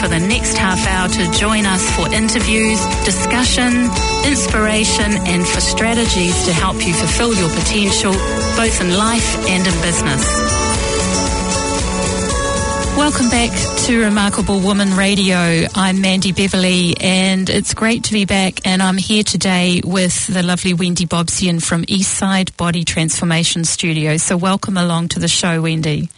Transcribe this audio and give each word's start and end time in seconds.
for 0.00 0.08
the 0.08 0.18
next 0.18 0.58
half 0.58 0.86
hour 0.86 1.08
to 1.08 1.30
join 1.38 1.64
us 1.64 1.90
for 1.96 2.12
interviews, 2.12 2.78
discussion, 3.04 3.72
inspiration, 4.26 5.12
and 5.26 5.46
for 5.46 5.60
strategies 5.60 6.44
to 6.44 6.52
help 6.52 6.76
you 6.86 6.92
fulfill 6.92 7.34
your 7.34 7.48
potential, 7.50 8.12
both 8.56 8.80
in 8.80 8.96
life 8.96 9.36
and 9.48 9.66
in 9.66 9.82
business. 9.82 10.76
Welcome 12.96 13.30
back 13.30 13.50
to 13.86 14.02
Remarkable 14.02 14.60
Woman 14.60 14.96
Radio. 14.96 15.66
I'm 15.74 16.00
Mandy 16.00 16.32
Beverley 16.32 16.96
and 16.98 17.48
it's 17.48 17.72
great 17.72 18.04
to 18.04 18.12
be 18.12 18.24
back 18.24 18.66
and 18.66 18.82
I'm 18.82 18.96
here 18.96 19.22
today 19.22 19.80
with 19.84 20.26
the 20.26 20.42
lovely 20.42 20.74
Wendy 20.74 21.06
Bobsian 21.06 21.62
from 21.62 21.84
Eastside 21.84 22.56
Body 22.56 22.84
Transformation 22.84 23.64
Studio. 23.64 24.16
So 24.16 24.36
welcome 24.36 24.76
along 24.76 25.08
to 25.08 25.20
the 25.20 25.28
show, 25.28 25.62
Wendy. 25.62 26.08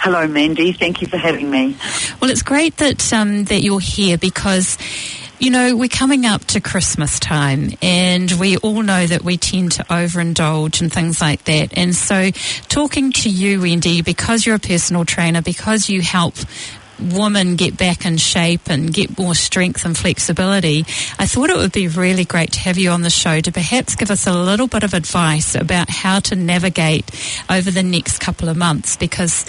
Hello, 0.00 0.26
Mandy. 0.26 0.72
Thank 0.72 1.02
you 1.02 1.08
for 1.08 1.18
having 1.18 1.50
me. 1.50 1.76
Well, 2.20 2.30
it's 2.30 2.42
great 2.42 2.78
that 2.78 3.12
um, 3.12 3.44
that 3.44 3.62
you're 3.62 3.80
here 3.80 4.16
because 4.16 4.78
you 5.40 5.50
know, 5.50 5.74
we're 5.74 5.88
coming 5.88 6.26
up 6.26 6.44
to 6.44 6.60
Christmas 6.60 7.18
time 7.18 7.70
and 7.80 8.30
we 8.32 8.58
all 8.58 8.82
know 8.82 9.06
that 9.06 9.24
we 9.24 9.38
tend 9.38 9.72
to 9.72 9.84
overindulge 9.84 10.82
and 10.82 10.92
things 10.92 11.20
like 11.20 11.44
that. 11.44 11.76
And 11.78 11.96
so 11.96 12.30
talking 12.68 13.10
to 13.12 13.30
you, 13.30 13.62
Wendy, 13.62 14.02
because 14.02 14.44
you're 14.44 14.56
a 14.56 14.60
personal 14.60 15.06
trainer, 15.06 15.40
because 15.40 15.88
you 15.88 16.02
help 16.02 16.34
women 17.00 17.56
get 17.56 17.76
back 17.76 18.04
in 18.04 18.16
shape 18.16 18.68
and 18.68 18.92
get 18.92 19.18
more 19.18 19.34
strength 19.34 19.84
and 19.84 19.96
flexibility, 19.96 20.80
I 21.18 21.26
thought 21.26 21.50
it 21.50 21.56
would 21.56 21.72
be 21.72 21.88
really 21.88 22.24
great 22.24 22.52
to 22.52 22.60
have 22.60 22.78
you 22.78 22.90
on 22.90 23.02
the 23.02 23.10
show 23.10 23.40
to 23.40 23.52
perhaps 23.52 23.96
give 23.96 24.10
us 24.10 24.26
a 24.26 24.32
little 24.32 24.68
bit 24.68 24.84
of 24.84 24.94
advice 24.94 25.54
about 25.54 25.90
how 25.90 26.20
to 26.20 26.36
navigate 26.36 27.10
over 27.50 27.70
the 27.70 27.82
next 27.82 28.18
couple 28.18 28.48
of 28.48 28.56
months 28.56 28.96
because 28.96 29.44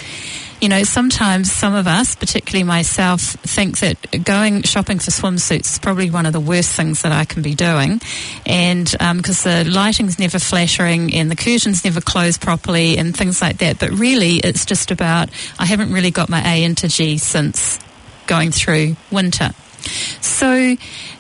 you 0.62 0.70
know, 0.70 0.84
sometimes 0.84 1.52
some 1.52 1.74
of 1.74 1.88
us, 1.88 2.16
particularly 2.16 2.64
myself, 2.64 3.22
think 3.22 3.80
that 3.80 4.24
going 4.24 4.62
shopping 4.62 5.00
for 5.00 5.10
swimsuits 5.10 5.74
is 5.74 5.80
probably 5.80 6.12
one 6.12 6.28
of 6.28 6.34
the 6.34 6.40
worst 6.40 6.76
things 6.76 7.02
that 7.02 7.12
I 7.12 7.26
can 7.26 7.42
be 7.42 7.56
doing. 7.56 8.00
And 8.46 8.86
because 8.86 9.46
um, 9.46 9.64
the 9.66 9.70
lighting's 9.70 10.20
never 10.20 10.38
flattering 10.38 11.14
and 11.16 11.32
the 11.32 11.36
curtains 11.36 11.84
never 11.84 12.00
close 12.00 12.38
properly 12.38 12.98
and 12.98 13.18
things 13.18 13.42
like 13.42 13.58
that. 13.58 13.80
But 13.80 13.90
really, 13.90 14.36
it's 14.36 14.66
just 14.66 14.92
about 14.92 15.30
I 15.58 15.66
haven't 15.66 15.92
really 15.92 16.12
got 16.12 16.30
my 16.30 16.42
A 16.46 16.64
into 16.64 16.88
G 16.88 17.18
since 17.18 17.80
going 18.28 18.52
through 18.52 18.96
winter. 19.12 19.50
So, 20.22 20.76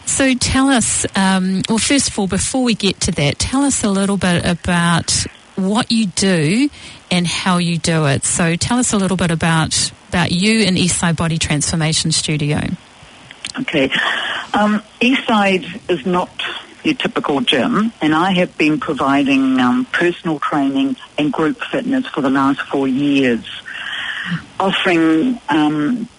so 0.06 0.36
tell 0.36 0.70
us. 0.70 1.06
Um, 1.16 1.64
well, 1.68 1.80
first 1.80 2.10
of 2.10 2.20
all, 2.20 2.28
before 2.28 2.64
we 2.64 2.76
get 2.76 3.00
to 3.02 3.12
that, 3.14 3.40
tell 3.40 3.64
us 3.64 3.84
a 3.84 3.90
little 3.90 4.18
bit 4.18 4.46
about 4.46 5.26
what 5.56 5.92
you 5.92 6.08
do 6.08 6.70
and 7.10 7.28
how 7.28 7.58
you 7.58 7.78
do 7.78 8.06
it. 8.08 8.24
So 8.24 8.56
tell 8.56 8.80
us 8.80 8.94
a 8.94 8.98
little 8.98 9.18
bit 9.18 9.32
about 9.32 9.92
about 10.10 10.32
you 10.32 10.62
and 10.66 10.76
Eastside 10.76 11.16
Body 11.16 11.38
Transformation 11.38 12.12
Studio. 12.12 12.60
Okay, 13.62 13.86
um, 14.54 14.82
Eastside 15.00 15.90
is 15.90 16.06
not 16.06 16.30
your 16.84 16.96
typical 16.96 17.42
gym, 17.42 17.94
and 18.02 18.14
I 18.14 18.32
have 18.34 18.58
been 18.58 18.80
providing 18.80 19.60
um, 19.60 19.86
personal 19.86 20.40
training 20.40 20.96
and 21.18 21.32
group 21.32 21.62
fitness 21.72 22.08
for 22.08 22.22
the 22.22 22.30
last 22.30 22.62
four 22.62 22.88
years, 22.88 23.46
offering 24.60 25.40
um, 25.50 26.10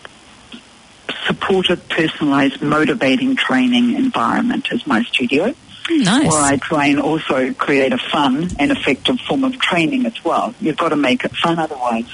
supportive, 1.26 1.88
personalized, 1.88 2.62
motivating 2.62 3.36
training 3.36 3.94
environment 3.94 4.68
as 4.72 4.86
my 4.86 5.02
studio. 5.02 5.54
Nice. 5.90 6.32
Or 6.32 6.38
I 6.38 6.56
try 6.56 6.86
and 6.86 7.00
also 7.00 7.52
create 7.54 7.92
a 7.92 7.98
fun 7.98 8.48
and 8.58 8.70
effective 8.70 9.20
form 9.20 9.44
of 9.44 9.58
training 9.58 10.06
as 10.06 10.24
well. 10.24 10.54
You've 10.60 10.76
got 10.76 10.90
to 10.90 10.96
make 10.96 11.24
it 11.24 11.34
fun, 11.36 11.58
otherwise 11.58 12.06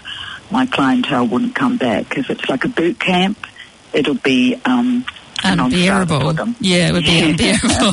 my 0.50 0.66
clientele 0.66 1.26
wouldn't 1.26 1.54
come 1.54 1.76
back. 1.76 2.16
If 2.16 2.31
it's 2.31 2.48
like 2.48 2.65
a 2.65 2.69
boot 2.69 2.98
camp, 2.98 3.47
it'll 3.92 4.15
be 4.15 4.60
um, 4.65 5.04
unbearable. 5.44 6.34
Yeah, 6.60 6.88
it 6.88 6.92
would 6.92 7.04
be 7.04 7.20
unbearable. 7.20 7.92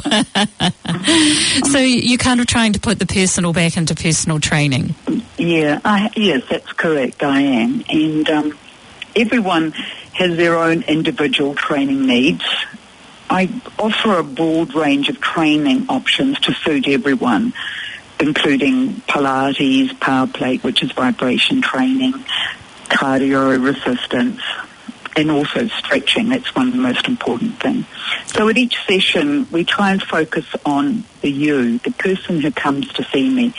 so 1.72 1.79
you're 1.79 2.17
kind 2.17 2.39
of 2.39 2.47
trying 2.47 2.73
to 2.73 2.79
put 2.79 2.99
the 2.99 3.05
personal 3.05 3.53
back 3.53 3.78
into 3.78 3.95
personal 3.95 4.39
training. 4.39 4.95
Yeah, 5.38 5.79
I, 5.83 6.11
yes, 6.16 6.44
that's 6.49 6.72
correct. 6.73 7.23
I 7.23 7.41
am, 7.41 7.83
and 7.89 8.29
um, 8.29 8.57
everyone 9.16 9.72
has 10.13 10.38
their 10.38 10.57
own 10.57 10.83
individual 10.83 11.55
training 11.55 12.05
needs. 12.05 12.45
I 13.29 13.49
offer 13.79 14.19
a 14.19 14.23
broad 14.23 14.75
range 14.75 15.09
of 15.09 15.19
training 15.19 15.87
options 15.89 16.39
to 16.41 16.53
suit 16.53 16.87
everyone, 16.87 17.53
including 18.19 18.95
Pilates, 19.01 19.99
power 19.99 20.27
plate, 20.27 20.63
which 20.63 20.83
is 20.83 20.91
vibration 20.91 21.61
training, 21.61 22.13
cardio 22.85 23.61
resistance, 23.63 24.41
and 25.15 25.31
also 25.31 25.67
stretching. 25.67 26.29
That's 26.29 26.53
one 26.53 26.67
of 26.67 26.73
the 26.73 26.79
most 26.79 27.07
important 27.07 27.59
things. 27.59 27.85
So 28.27 28.47
at 28.49 28.57
each 28.57 28.77
session, 28.85 29.47
we 29.51 29.63
try 29.63 29.91
and 29.91 30.01
focus 30.01 30.45
on 30.65 31.03
the 31.21 31.31
you, 31.31 31.79
the 31.79 31.91
person 31.91 32.41
who 32.41 32.51
comes 32.51 32.87
to 32.93 33.03
see 33.05 33.29
me. 33.29 33.53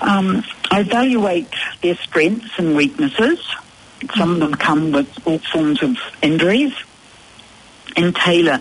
Um, 0.00 0.44
I 0.70 0.80
evaluate 0.80 1.48
their 1.80 1.96
strengths 1.96 2.58
and 2.58 2.76
weaknesses. 2.76 3.38
Some 4.16 4.34
of 4.34 4.40
them 4.40 4.54
come 4.54 4.92
with 4.92 5.26
all 5.26 5.38
forms 5.38 5.82
of 5.82 5.96
injuries 6.20 6.74
and 7.96 8.14
tailor 8.14 8.58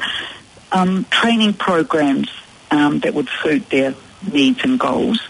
um, 0.72 1.06
training 1.06 1.54
programs 1.54 2.30
um, 2.72 3.00
that 3.00 3.14
would 3.14 3.30
suit 3.42 3.70
their 3.70 3.94
needs 4.32 4.64
and 4.64 4.80
goals. 4.80 5.22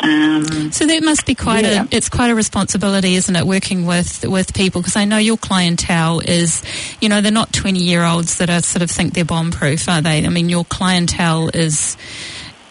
Um, 0.00 0.70
so 0.70 0.86
that 0.86 1.02
must 1.02 1.24
be 1.24 1.34
quite 1.34 1.64
yeah. 1.64 1.84
a 1.84 1.88
it's 1.90 2.10
quite 2.10 2.30
a 2.30 2.34
responsibility, 2.34 3.14
isn't 3.14 3.34
it? 3.34 3.46
Working 3.46 3.86
with 3.86 4.26
with 4.26 4.52
people 4.52 4.82
because 4.82 4.96
I 4.96 5.06
know 5.06 5.16
your 5.16 5.38
clientele 5.38 6.20
is, 6.20 6.62
you 7.00 7.08
know, 7.08 7.22
they're 7.22 7.32
not 7.32 7.54
twenty 7.54 7.82
year 7.82 8.04
olds 8.04 8.36
that 8.36 8.50
are 8.50 8.60
sort 8.60 8.82
of 8.82 8.90
think 8.90 9.14
they're 9.14 9.24
bomb 9.24 9.50
proof, 9.50 9.88
are 9.88 10.02
they? 10.02 10.26
I 10.26 10.28
mean, 10.28 10.50
your 10.50 10.66
clientele 10.66 11.48
is 11.54 11.96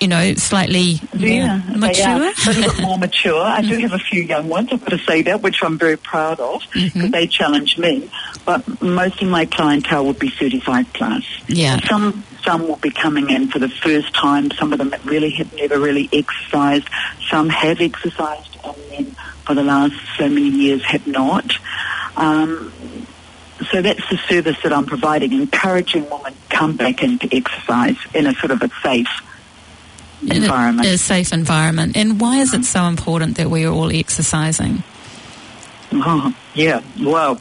you 0.04 0.10
know, 0.10 0.34
slightly 0.34 1.00
yeah, 1.14 1.62
mature? 1.78 2.04
a 2.06 2.54
little 2.54 2.74
bit 2.74 2.82
more 2.82 2.98
mature. 3.08 3.42
I 3.42 3.62
do 3.62 3.78
have 3.78 3.94
a 3.94 4.00
few 4.00 4.22
young 4.22 4.50
ones, 4.50 4.68
I've 4.74 4.82
got 4.82 4.90
to 4.90 4.98
say 4.98 5.22
that, 5.22 5.42
which 5.42 5.64
I'm 5.64 5.78
very 5.78 5.96
proud 5.96 6.42
of 6.42 6.62
because 6.74 6.92
mm-hmm. 6.92 7.12
they 7.12 7.26
challenge 7.26 7.78
me. 7.78 8.12
But 8.46 8.82
most 8.82 9.22
of 9.22 9.30
my 9.30 9.46
clientele 9.46 10.06
would 10.08 10.20
be 10.20 10.30
35 10.30 10.92
plus. 10.92 11.24
Yeah. 11.48 11.80
Some 11.88 12.26
some 12.44 12.68
will 12.68 12.76
be 12.76 12.92
coming 12.92 13.30
in 13.30 13.48
for 13.48 13.60
the 13.60 13.70
first 13.70 14.14
time. 14.14 14.52
Some 14.52 14.74
of 14.74 14.80
them 14.80 14.94
really 15.06 15.30
have 15.32 15.54
never 15.56 15.80
really 15.80 16.10
exercised. 16.12 16.90
Some 17.30 17.48
have 17.48 17.80
exercised 17.80 18.58
and 18.66 18.76
then 18.90 19.06
for 19.46 19.56
the 19.56 19.64
last 19.64 19.96
so 20.18 20.28
many 20.28 20.50
years 20.50 20.84
have 20.84 21.08
not. 21.08 21.50
Um, 22.18 22.74
so 23.72 23.82
that's 23.82 24.04
the 24.10 24.20
service 24.28 24.58
that 24.64 24.74
I'm 24.74 24.86
providing, 24.86 25.32
encouraging 25.32 26.10
women 26.10 26.34
to 26.34 26.58
come 26.58 26.76
back 26.76 27.02
into 27.02 27.34
exercise 27.34 27.96
in 28.14 28.28
a 28.28 28.34
sort 28.34 28.52
of 28.52 28.62
a 28.62 28.70
safe 28.84 29.08
environment. 30.32 30.88
A, 30.88 30.98
safe 30.98 31.34
environment. 31.34 31.98
And 31.98 32.20
why 32.20 32.38
is 32.38 32.54
it 32.54 32.66
so 32.66 32.84
important 32.86 33.38
that 33.38 33.50
we 33.50 33.66
are 33.66 33.72
all 33.72 33.92
exercising? 33.92 34.84
Oh, 35.92 36.36
yeah, 36.54 36.82
well, 37.02 37.40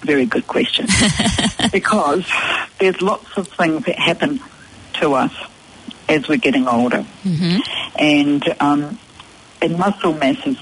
very 0.00 0.26
good 0.26 0.46
question. 0.46 0.86
because 1.72 2.26
there's 2.78 3.00
lots 3.00 3.36
of 3.36 3.48
things 3.48 3.84
that 3.86 3.98
happen 3.98 4.40
to 4.94 5.14
us 5.14 5.32
as 6.08 6.28
we're 6.28 6.36
getting 6.36 6.68
older. 6.68 7.04
Mm-hmm. 7.24 7.58
And, 7.98 8.56
um, 8.60 8.98
and 9.62 9.78
muscle 9.78 10.12
mass 10.12 10.46
is 10.46 10.58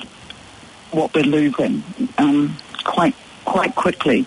what 0.93 1.15
we're 1.15 1.25
losing 1.25 1.83
um, 2.19 2.57
quite, 2.85 3.15
quite 3.45 3.75
quickly. 3.75 4.27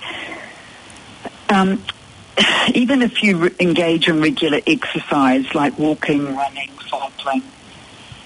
Um, 1.49 1.83
even 2.73 3.01
if 3.01 3.23
you 3.23 3.51
engage 3.59 4.07
in 4.07 4.21
regular 4.21 4.59
exercise 4.65 5.53
like 5.53 5.77
walking, 5.77 6.35
running, 6.35 6.71
cycling, 6.89 7.43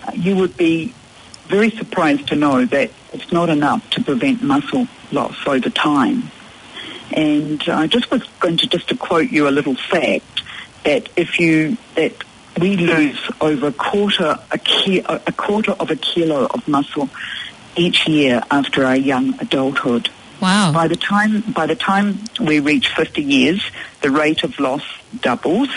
uh, 0.07 0.11
you 0.13 0.35
would 0.35 0.57
be 0.57 0.93
very 1.47 1.71
surprised 1.71 2.27
to 2.27 2.35
know 2.35 2.65
that 2.65 2.91
it's 3.13 3.31
not 3.31 3.49
enough 3.49 3.87
to 3.91 4.03
prevent 4.03 4.41
muscle 4.43 4.87
loss 5.11 5.35
over 5.47 5.69
time. 5.69 6.31
And 7.11 7.61
I 7.67 7.87
just 7.87 8.11
was 8.11 8.23
going 8.39 8.57
to 8.57 8.67
just 8.67 8.89
to 8.89 8.95
quote 8.95 9.31
you 9.31 9.47
a 9.47 9.51
little 9.51 9.75
fact 9.75 10.43
that 10.83 11.09
if 11.15 11.39
you 11.39 11.77
that 11.95 12.13
we 12.59 12.77
lose 12.77 13.19
over 13.41 13.67
a 13.67 13.73
quarter 13.73 14.37
a, 14.51 14.57
ki- 14.57 15.03
a 15.07 15.31
quarter 15.31 15.71
of 15.71 15.89
a 15.89 15.95
kilo 15.95 16.45
of 16.45 16.67
muscle 16.67 17.09
each 17.75 18.07
year 18.07 18.41
after 18.51 18.85
our 18.85 18.95
young 18.95 19.39
adulthood. 19.39 20.09
Wow. 20.41 20.71
By 20.71 20.87
the 20.87 20.95
time 20.95 21.41
by 21.41 21.65
the 21.65 21.75
time 21.75 22.19
we 22.39 22.59
reach 22.59 22.87
50 22.89 23.21
years, 23.21 23.61
the 24.01 24.09
rate 24.09 24.43
of 24.43 24.59
loss 24.59 24.83
doubles. 25.21 25.69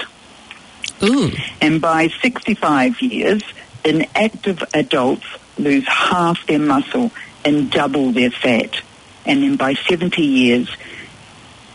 Ooh. 1.02 1.32
And 1.60 1.80
by 1.80 2.08
65 2.08 3.00
years, 3.00 3.42
inactive 3.84 4.62
adults 4.72 5.26
lose 5.58 5.86
half 5.86 6.46
their 6.46 6.60
muscle 6.60 7.10
and 7.44 7.70
double 7.70 8.12
their 8.12 8.30
fat. 8.30 8.80
And 9.26 9.42
then 9.42 9.56
by 9.56 9.74
70 9.74 10.22
years, 10.22 10.68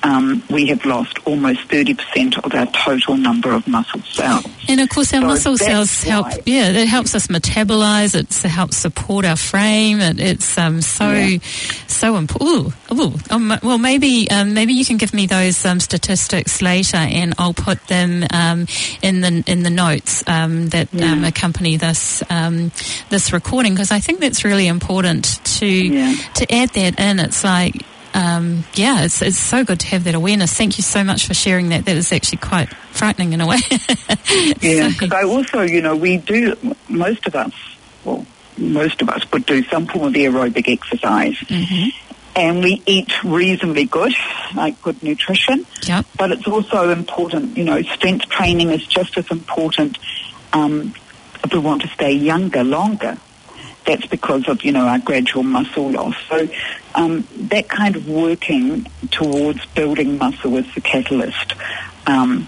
um, 0.07 0.41
we 0.49 0.67
have 0.67 0.85
lost 0.85 1.19
almost 1.25 1.67
30% 1.67 2.43
of 2.43 2.53
our 2.53 2.65
total 2.67 3.17
number 3.17 3.51
of 3.51 3.67
muscle 3.67 4.01
cells. 4.01 4.45
And 4.69 4.79
of 4.79 4.89
course, 4.89 5.13
our 5.13 5.21
so 5.21 5.27
muscle 5.27 5.57
cells 5.57 6.03
help, 6.03 6.27
yeah, 6.45 6.69
it 6.69 6.87
helps 6.87 7.13
us 7.13 7.27
metabolize, 7.27 8.15
it 8.15 8.49
helps 8.49 8.77
support 8.77 9.25
our 9.25 9.35
frame. 9.35 9.99
It, 9.99 10.19
it's 10.19 10.57
um, 10.57 10.81
so, 10.81 11.11
yeah. 11.11 11.39
so 11.87 12.15
important. 12.15 12.73
Ooh, 12.93 13.13
um, 13.29 13.53
well, 13.61 13.77
maybe 13.77 14.29
um, 14.31 14.53
maybe 14.53 14.73
you 14.73 14.85
can 14.85 14.97
give 14.97 15.13
me 15.13 15.25
those 15.25 15.65
um, 15.65 15.79
statistics 15.79 16.61
later 16.61 16.97
and 16.97 17.33
I'll 17.37 17.53
put 17.53 17.85
them 17.87 18.25
um, 18.31 18.67
in 19.01 19.21
the 19.21 19.43
in 19.45 19.63
the 19.63 19.69
notes 19.69 20.23
um, 20.27 20.69
that 20.69 20.87
yeah. 20.93 21.27
accompany 21.27 21.77
this 21.77 22.23
this 23.09 23.33
recording 23.33 23.73
because 23.73 23.91
I 23.91 23.99
think 23.99 24.19
that's 24.19 24.45
really 24.45 24.67
important 24.67 25.43
to 25.57 25.67
yeah. 25.67 26.15
to 26.35 26.53
add 26.53 26.69
that 26.69 26.99
in. 26.99 27.19
It's 27.19 27.43
like 27.43 27.83
um, 28.17 28.63
yeah, 28.73 29.03
it's, 29.03 29.21
it's 29.21 29.37
so 29.37 29.63
good 29.63 29.79
to 29.81 29.87
have 29.87 30.05
that 30.05 30.15
awareness. 30.15 30.51
Thank 30.51 30.79
you 30.79 30.83
so 30.83 31.03
much 31.03 31.27
for 31.27 31.35
sharing 31.35 31.69
that. 31.69 31.85
That 31.85 31.97
is 31.97 32.11
actually 32.11 32.39
quite 32.39 32.67
frightening 32.91 33.33
in 33.33 33.41
a 33.41 33.47
way. 33.47 33.59
yeah, 34.59 34.89
because 34.89 35.09
so. 35.09 35.15
I 35.15 35.23
also, 35.23 35.61
you 35.61 35.83
know, 35.83 35.95
we 35.95 36.17
do, 36.17 36.55
most 36.89 37.27
of 37.27 37.35
us, 37.35 37.53
well, 38.03 38.25
most 38.57 39.03
of 39.03 39.09
us 39.09 39.31
would 39.31 39.45
do 39.45 39.63
some 39.65 39.85
form 39.85 40.05
of 40.05 40.13
aerobic 40.13 40.67
exercise. 40.67 41.35
Mm-hmm. 41.35 41.89
And 42.35 42.63
we 42.63 42.81
eat 42.87 43.23
reasonably 43.23 43.85
good, 43.85 44.13
like 44.55 44.81
good 44.81 45.03
nutrition. 45.03 45.67
Yep. 45.83 46.07
But 46.17 46.31
it's 46.31 46.47
also 46.47 46.89
important, 46.89 47.55
you 47.55 47.65
know, 47.65 47.83
strength 47.83 48.29
training 48.29 48.71
is 48.71 48.85
just 48.87 49.15
as 49.19 49.29
important 49.29 49.99
um, 50.53 50.95
if 51.43 51.53
we 51.53 51.59
want 51.59 51.83
to 51.83 51.87
stay 51.89 52.13
younger 52.13 52.63
longer 52.63 53.19
that's 53.87 54.05
because 54.05 54.47
of, 54.49 54.63
you 54.63 54.73
know, 54.73 54.85
our 54.85 54.99
gradual 54.99 55.43
muscle 55.43 55.89
loss. 55.89 56.15
So 56.29 56.47
um, 56.93 57.27
that 57.49 57.69
kind 57.69 57.95
of 57.95 58.07
working 58.07 58.83
towards 59.09 59.65
building 59.67 60.17
muscle 60.17 60.57
is 60.57 60.65
the 60.75 60.81
catalyst 60.81 61.53
um, 62.05 62.47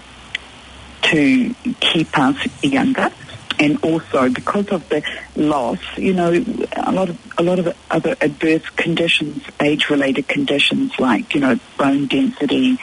to 1.02 1.54
keep 1.80 2.16
us 2.16 2.36
younger. 2.62 3.10
And 3.58 3.82
also 3.84 4.30
because 4.30 4.68
of 4.68 4.88
the 4.88 5.02
loss, 5.36 5.80
you 5.96 6.14
know, 6.14 6.32
a 6.76 6.92
lot 6.92 7.10
of 7.10 7.18
a 7.36 7.42
lot 7.42 7.58
of 7.58 7.76
other 7.90 8.16
adverse 8.22 8.66
conditions, 8.70 9.42
age-related 9.60 10.28
conditions 10.28 10.98
like 10.98 11.34
you 11.34 11.42
know 11.42 11.60
bone 11.76 12.06
density, 12.06 12.78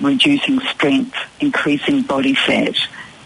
reducing 0.00 0.60
strength, 0.60 1.16
increasing 1.40 2.02
body 2.02 2.34
fat. 2.34 2.76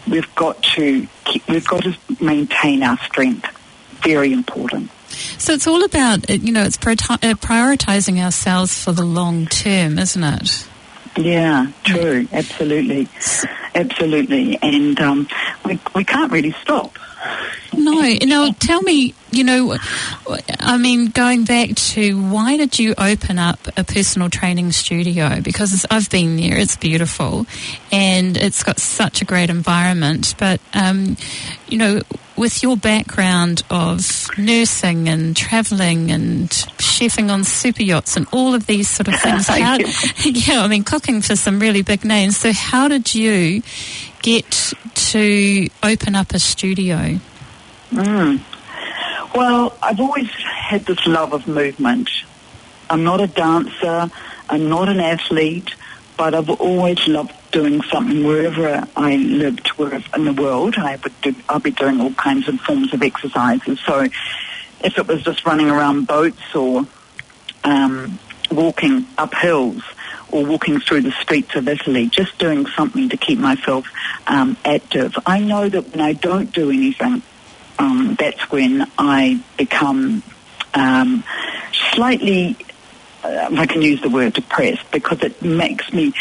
We've 0.09 0.33
got 0.33 0.63
to 0.75 1.07
keep, 1.25 1.47
we've 1.47 1.67
got 1.67 1.83
to 1.83 1.95
maintain 2.19 2.81
our 2.81 2.97
strength 2.97 3.45
very 4.03 4.33
important. 4.33 4.91
So 5.37 5.53
it's 5.53 5.67
all 5.67 5.83
about, 5.83 6.29
uh, 6.29 6.33
you 6.33 6.51
know, 6.51 6.63
it's 6.63 6.77
uh, 6.77 6.79
prioritizing 6.79 8.23
ourselves 8.23 8.83
for 8.83 8.91
the 8.91 9.05
long 9.05 9.47
term, 9.47 9.97
isn't 9.99 10.23
it? 10.23 10.67
Yeah, 11.17 11.71
true. 11.83 12.27
Absolutely. 12.31 13.07
Absolutely. 13.75 14.57
And 14.61 14.99
um, 14.99 15.27
we, 15.65 15.79
we 15.95 16.03
can't 16.03 16.31
really 16.31 16.51
stop. 16.61 16.97
No. 17.73 18.01
Now, 18.23 18.51
tell 18.59 18.81
me, 18.81 19.13
you 19.31 19.43
know, 19.43 19.77
I 20.59 20.77
mean, 20.77 21.09
going 21.09 21.43
back 21.43 21.75
to 21.75 22.21
why 22.21 22.57
did 22.57 22.79
you 22.79 22.93
open 22.97 23.37
up 23.37 23.59
a 23.77 23.83
personal 23.83 24.29
training 24.29 24.71
studio? 24.71 25.41
Because 25.41 25.85
I've 25.89 26.09
been 26.09 26.37
there, 26.37 26.57
it's 26.57 26.77
beautiful 26.77 27.45
and 27.91 28.37
it's 28.37 28.63
got 28.63 28.79
such 28.79 29.21
a 29.21 29.25
great 29.25 29.49
environment. 29.49 30.35
But, 30.37 30.61
um, 30.73 31.17
you 31.67 31.77
know, 31.77 32.01
with 32.39 32.63
your 32.63 32.77
background 32.77 33.61
of 33.69 34.29
nursing 34.37 35.09
and 35.09 35.35
travelling 35.35 36.09
and 36.09 36.49
chefing 36.77 37.29
on 37.29 37.43
super 37.43 37.83
yachts 37.83 38.15
and 38.15 38.25
all 38.31 38.55
of 38.55 38.65
these 38.65 38.89
sort 38.89 39.09
of 39.09 39.15
things, 39.21 39.47
how, 39.47 39.77
yeah, 40.23 40.61
I 40.61 40.67
mean, 40.67 40.83
cooking 40.83 41.21
for 41.21 41.35
some 41.35 41.59
really 41.59 41.81
big 41.81 42.05
names. 42.05 42.37
So, 42.37 42.53
how 42.53 42.87
did 42.87 43.13
you 43.13 43.61
get 44.21 44.73
to 44.95 45.69
open 45.83 46.15
up 46.15 46.31
a 46.31 46.39
studio? 46.39 47.19
Mm. 47.91 48.39
Well, 49.35 49.77
I've 49.83 49.99
always 49.99 50.29
had 50.29 50.85
this 50.85 51.05
love 51.05 51.33
of 51.33 51.47
movement. 51.47 52.09
I'm 52.89 53.03
not 53.03 53.19
a 53.21 53.27
dancer, 53.27 54.09
I'm 54.49 54.69
not 54.69 54.89
an 54.89 54.99
athlete, 54.99 55.75
but 56.17 56.33
I've 56.33 56.49
always 56.49 57.05
loved 57.07 57.33
doing 57.51 57.81
something 57.83 58.23
wherever 58.23 58.87
I 58.95 59.15
lived 59.15 59.67
wherever 59.69 60.05
in 60.15 60.25
the 60.25 60.33
world. 60.33 60.75
I 60.77 60.97
would 60.97 61.21
do, 61.21 61.35
I'll 61.47 61.59
be 61.59 61.71
doing 61.71 61.99
all 61.99 62.13
kinds 62.13 62.47
of 62.47 62.59
forms 62.61 62.93
of 62.93 63.01
exercises. 63.01 63.79
So 63.85 64.07
if 64.81 64.97
it 64.97 65.07
was 65.07 65.23
just 65.23 65.45
running 65.45 65.69
around 65.69 66.07
boats 66.07 66.55
or 66.55 66.85
um, 67.63 68.19
walking 68.51 69.07
up 69.17 69.33
hills 69.33 69.83
or 70.31 70.45
walking 70.45 70.79
through 70.79 71.01
the 71.01 71.11
streets 71.11 71.55
of 71.55 71.67
Italy, 71.67 72.07
just 72.07 72.37
doing 72.37 72.65
something 72.67 73.09
to 73.09 73.17
keep 73.17 73.39
myself 73.39 73.85
um, 74.27 74.57
active. 74.63 75.15
I 75.25 75.39
know 75.39 75.67
that 75.67 75.91
when 75.91 76.01
I 76.01 76.13
don't 76.13 76.51
do 76.51 76.69
anything, 76.69 77.23
um, 77.79 78.15
that's 78.19 78.51
when 78.51 78.89
I 78.97 79.41
become 79.57 80.21
um, 80.73 81.23
slightly, 81.93 82.57
uh, 83.23 83.49
if 83.51 83.59
I 83.59 83.65
can 83.65 83.81
use 83.81 84.01
the 84.01 84.09
word 84.09 84.33
depressed, 84.33 84.91
because 84.91 85.23
it 85.23 85.41
makes 85.41 85.91
me 85.91 86.13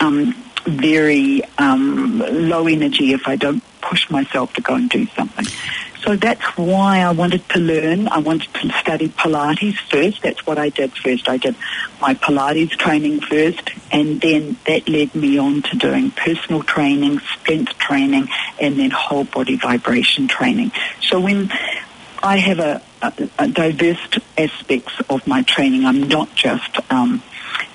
um, 0.00 0.34
very 0.66 1.42
um, 1.58 2.18
low 2.18 2.66
energy 2.66 3.12
if 3.12 3.26
I 3.26 3.36
don't 3.36 3.62
push 3.80 4.10
myself 4.10 4.52
to 4.54 4.60
go 4.60 4.74
and 4.74 4.88
do 4.88 5.06
something. 5.08 5.46
So 6.04 6.16
that's 6.16 6.42
why 6.56 7.00
I 7.00 7.12
wanted 7.12 7.48
to 7.50 7.58
learn. 7.60 8.08
I 8.08 8.18
wanted 8.18 8.52
to 8.54 8.70
study 8.80 9.08
Pilates 9.08 9.76
first. 9.88 10.22
That's 10.22 10.44
what 10.46 10.58
I 10.58 10.68
did 10.68 10.92
first. 10.96 11.28
I 11.28 11.36
did 11.36 11.54
my 12.00 12.14
Pilates 12.14 12.70
training 12.70 13.20
first, 13.20 13.70
and 13.92 14.20
then 14.20 14.56
that 14.66 14.88
led 14.88 15.14
me 15.14 15.38
on 15.38 15.62
to 15.62 15.76
doing 15.76 16.10
personal 16.10 16.62
training, 16.62 17.20
strength 17.20 17.78
training, 17.78 18.28
and 18.60 18.78
then 18.78 18.90
whole 18.90 19.24
body 19.24 19.56
vibration 19.56 20.26
training. 20.26 20.72
So 21.02 21.20
when 21.20 21.52
I 22.22 22.36
have 22.38 22.58
a, 22.58 22.82
a, 23.00 23.28
a 23.38 23.48
diverse 23.48 24.18
aspects 24.36 24.94
of 25.08 25.26
my 25.26 25.42
training, 25.42 25.84
I'm 25.84 26.08
not 26.08 26.34
just 26.34 26.78
um, 26.90 27.22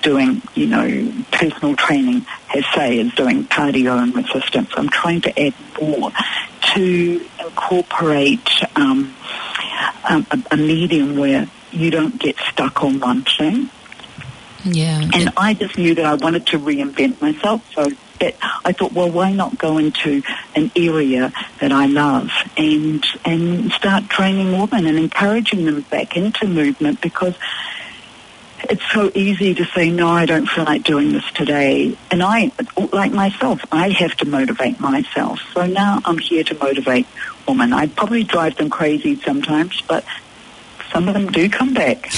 doing, 0.02 0.42
you 0.54 0.66
know, 0.66 1.12
personal 1.32 1.76
training, 1.76 2.26
as 2.54 2.64
say, 2.74 2.98
is 2.98 3.12
doing 3.14 3.44
cardio 3.44 4.00
and 4.02 4.14
resistance. 4.14 4.70
I'm 4.76 4.88
trying 4.88 5.20
to 5.22 5.40
add 5.40 5.54
more 5.80 6.10
to 6.74 7.28
incorporate 7.40 8.48
um, 8.76 9.14
a, 10.08 10.24
a 10.52 10.56
medium 10.56 11.16
where 11.16 11.48
you 11.70 11.90
don't 11.90 12.18
get 12.18 12.36
stuck 12.50 12.82
on 12.82 13.00
one 13.00 13.24
thing. 13.24 13.70
Yeah. 14.64 15.00
And 15.14 15.30
I 15.36 15.54
just 15.54 15.78
knew 15.78 15.94
that 15.94 16.04
I 16.04 16.14
wanted 16.14 16.46
to 16.48 16.58
reinvent 16.58 17.20
myself. 17.20 17.62
So 17.74 17.90
that 18.20 18.34
I 18.64 18.72
thought, 18.72 18.92
well, 18.92 19.10
why 19.10 19.32
not 19.32 19.58
go 19.58 19.78
into 19.78 20.22
an 20.54 20.70
area 20.76 21.32
that 21.60 21.72
I 21.72 21.86
love 21.86 22.30
and 22.56 23.04
and 23.24 23.70
start 23.72 24.08
training 24.08 24.58
women 24.58 24.86
and 24.86 24.98
encouraging 24.98 25.64
them 25.64 25.82
back 25.82 26.16
into 26.16 26.46
movement 26.46 27.00
because 27.00 27.34
it's 28.68 28.82
so 28.92 29.10
easy 29.14 29.54
to 29.54 29.64
say, 29.64 29.90
no, 29.90 30.08
I 30.08 30.26
don't 30.26 30.46
feel 30.46 30.64
like 30.64 30.84
doing 30.84 31.12
this 31.12 31.24
today. 31.32 31.96
And 32.10 32.22
I, 32.22 32.52
like 32.92 33.12
myself, 33.12 33.60
I 33.72 33.90
have 33.90 34.14
to 34.18 34.26
motivate 34.26 34.78
myself. 34.78 35.40
So 35.54 35.66
now 35.66 36.00
I'm 36.04 36.18
here 36.18 36.44
to 36.44 36.54
motivate 36.54 37.06
women. 37.46 37.72
I 37.72 37.86
probably 37.86 38.24
drive 38.24 38.56
them 38.56 38.68
crazy 38.68 39.20
sometimes, 39.22 39.80
but 39.82 40.04
some 40.92 41.08
of 41.08 41.14
them 41.14 41.30
do 41.30 41.48
come 41.48 41.74
back. 41.74 42.10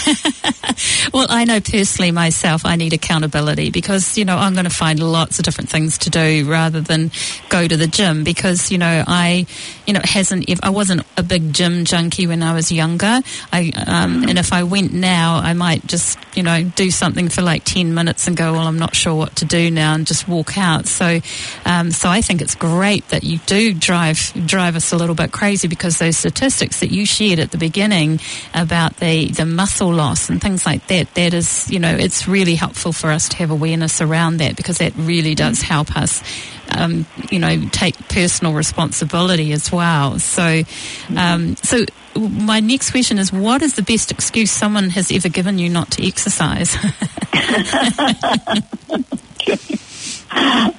well, 1.12 1.26
I 1.28 1.44
know 1.44 1.60
personally 1.60 2.12
myself, 2.12 2.64
I 2.64 2.76
need 2.76 2.92
accountability 2.92 3.70
because, 3.70 4.16
you 4.16 4.24
know, 4.24 4.36
I'm 4.36 4.54
going 4.54 4.64
to 4.64 4.70
find 4.70 5.00
lots 5.00 5.38
of 5.38 5.44
different 5.44 5.70
things 5.70 5.98
to 5.98 6.10
do 6.10 6.48
rather 6.48 6.80
than 6.80 7.10
go 7.48 7.66
to 7.66 7.76
the 7.76 7.86
gym 7.86 8.24
because, 8.24 8.70
you 8.70 8.78
know, 8.78 9.04
I, 9.06 9.46
you 9.90 9.94
know, 9.94 10.00
hasn't, 10.04 10.48
if 10.48 10.60
I 10.62 10.70
wasn't 10.70 11.02
a 11.16 11.22
big 11.24 11.52
gym 11.52 11.84
junkie 11.84 12.28
when 12.28 12.44
I 12.44 12.54
was 12.54 12.70
younger. 12.70 13.20
I, 13.52 13.72
um, 13.88 14.22
and 14.22 14.38
if 14.38 14.52
I 14.52 14.62
went 14.62 14.92
now, 14.92 15.38
I 15.38 15.52
might 15.52 15.84
just, 15.84 16.16
you 16.36 16.44
know, 16.44 16.62
do 16.62 16.92
something 16.92 17.28
for 17.28 17.42
like 17.42 17.64
10 17.64 17.92
minutes 17.92 18.28
and 18.28 18.36
go, 18.36 18.52
well, 18.52 18.68
I'm 18.68 18.78
not 18.78 18.94
sure 18.94 19.16
what 19.16 19.34
to 19.36 19.44
do 19.44 19.68
now 19.68 19.94
and 19.94 20.06
just 20.06 20.28
walk 20.28 20.56
out. 20.56 20.86
So, 20.86 21.18
um, 21.64 21.90
so 21.90 22.08
I 22.08 22.20
think 22.20 22.40
it's 22.40 22.54
great 22.54 23.08
that 23.08 23.24
you 23.24 23.38
do 23.46 23.74
drive, 23.74 24.32
drive 24.46 24.76
us 24.76 24.92
a 24.92 24.96
little 24.96 25.16
bit 25.16 25.32
crazy 25.32 25.66
because 25.66 25.98
those 25.98 26.16
statistics 26.16 26.78
that 26.78 26.92
you 26.92 27.04
shared 27.04 27.40
at 27.40 27.50
the 27.50 27.58
beginning, 27.58 28.20
about 28.54 28.96
the, 28.98 29.26
the 29.32 29.44
muscle 29.44 29.92
loss 29.92 30.30
and 30.30 30.40
things 30.40 30.64
like 30.64 30.86
that, 30.86 31.12
that 31.16 31.34
is, 31.34 31.68
you 31.68 31.80
know, 31.80 31.92
it's 31.92 32.28
really 32.28 32.54
helpful 32.54 32.92
for 32.92 33.10
us 33.10 33.28
to 33.30 33.36
have 33.38 33.50
awareness 33.50 34.00
around 34.00 34.36
that 34.36 34.54
because 34.54 34.78
that 34.78 34.92
really 34.94 35.34
does 35.34 35.62
help 35.62 35.96
us, 35.96 36.22
um, 36.76 37.06
you 37.30 37.38
know, 37.38 37.68
take 37.70 37.96
personal 38.08 38.54
responsibility 38.54 39.52
as 39.52 39.70
well. 39.70 40.18
So, 40.18 40.62
um, 41.16 41.56
so 41.56 41.84
my 42.16 42.60
next 42.60 42.90
question 42.90 43.18
is 43.18 43.32
what 43.32 43.62
is 43.62 43.74
the 43.74 43.82
best 43.82 44.10
excuse 44.10 44.50
someone 44.50 44.90
has 44.90 45.12
ever 45.12 45.28
given 45.28 45.58
you 45.58 45.68
not 45.68 45.92
to 45.92 46.06
exercise? 46.06 46.76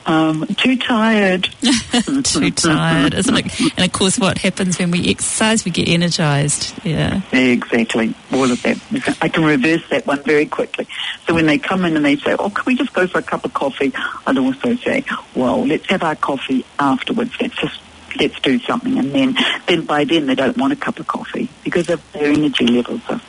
Um, 0.05 0.46
too 0.58 0.77
tired. 0.77 1.43
too 2.24 2.51
tired, 2.51 3.13
isn't 3.13 3.38
it? 3.38 3.60
And 3.77 3.86
of 3.86 3.91
course, 3.91 4.17
what 4.17 4.38
happens 4.38 4.79
when 4.79 4.91
we 4.91 5.10
exercise, 5.10 5.63
we 5.63 5.72
get 5.72 5.88
energized. 5.88 6.74
Yeah. 6.84 7.22
Exactly. 7.31 8.13
All 8.34 8.50
of 8.51 8.62
that. 8.63 9.17
I 9.22 9.29
can 9.29 9.43
reverse 9.43 9.88
that 9.89 10.08
one 10.08 10.24
very 10.24 10.46
quickly. 10.46 10.88
So 11.27 11.34
when 11.34 11.46
they 11.46 11.60
come 11.60 11.86
in 11.86 11.96
and 11.96 12.03
they 12.03 12.17
say, 12.17 12.36
oh, 12.38 12.50
can 12.50 12.63
we 12.65 12.75
just 12.75 12.93
go 12.93 13.08
for 13.08 13.20
a 13.20 13.24
cup 13.24 13.46
of 13.46 13.53
coffee? 13.53 13.93
I'd 14.25 14.38
also 14.38 14.75
say, 14.75 15.05
well, 15.36 15.65
let's 15.65 15.89
have 15.89 16.03
our 16.03 16.15
coffee 16.15 16.65
afterwards. 16.79 17.31
Let's 17.39 17.55
just 17.55 17.79
let's 18.20 18.39
do 18.39 18.60
something. 18.60 18.98
And 18.98 19.12
then, 19.13 19.38
then 19.67 19.86
by 19.86 20.03
then 20.03 20.25
they 20.25 20.36
don't 20.36 20.58
want 20.58 20.74
a 20.74 20.75
cup 20.75 21.00
of 21.00 21.08
coffee 21.08 21.50
because 21.63 21.89
of 21.89 22.01
their 22.12 22.31
energy 22.31 22.67
levels 22.67 23.01
are 23.10 23.22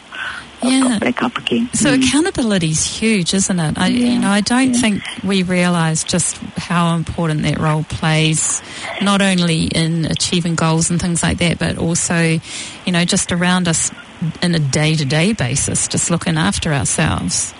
yeah. 0.62 0.99
back 0.99 1.23
up 1.23 1.37
again. 1.37 1.69
So 1.75 1.90
mm. 1.90 2.07
accountability 2.07 2.71
is 2.71 2.85
huge, 2.85 3.35
isn't 3.35 3.59
it? 3.59 3.78
I, 3.78 3.88
yeah. 3.88 4.12
You 4.12 4.19
know, 4.19 4.28
I 4.28 4.40
don't 4.40 4.75
yeah. 4.75 4.81
think 4.81 5.02
we 5.25 5.42
realise 5.42 6.04
just 6.04 6.37
how 6.57 6.95
important 6.95 7.42
that 7.42 7.59
role 7.59 7.85
plays, 7.85 8.62
not 9.00 9.23
only 9.23 9.64
in 9.64 10.04
achieving 10.04 10.54
goals 10.54 10.90
and 10.90 11.00
things 11.00 11.23
like 11.23 11.38
that, 11.38 11.59
but 11.59 11.78
also, 11.78 12.38
you 12.87 12.92
know, 12.92 13.04
just 13.04 13.33
around 13.33 13.69
us 13.69 13.90
in 14.40 14.54
a 14.54 14.59
day-to-day 14.59 15.33
basis, 15.33 15.88
just 15.88 16.11
looking 16.11 16.37
after 16.37 16.73
ourselves. 16.73 17.54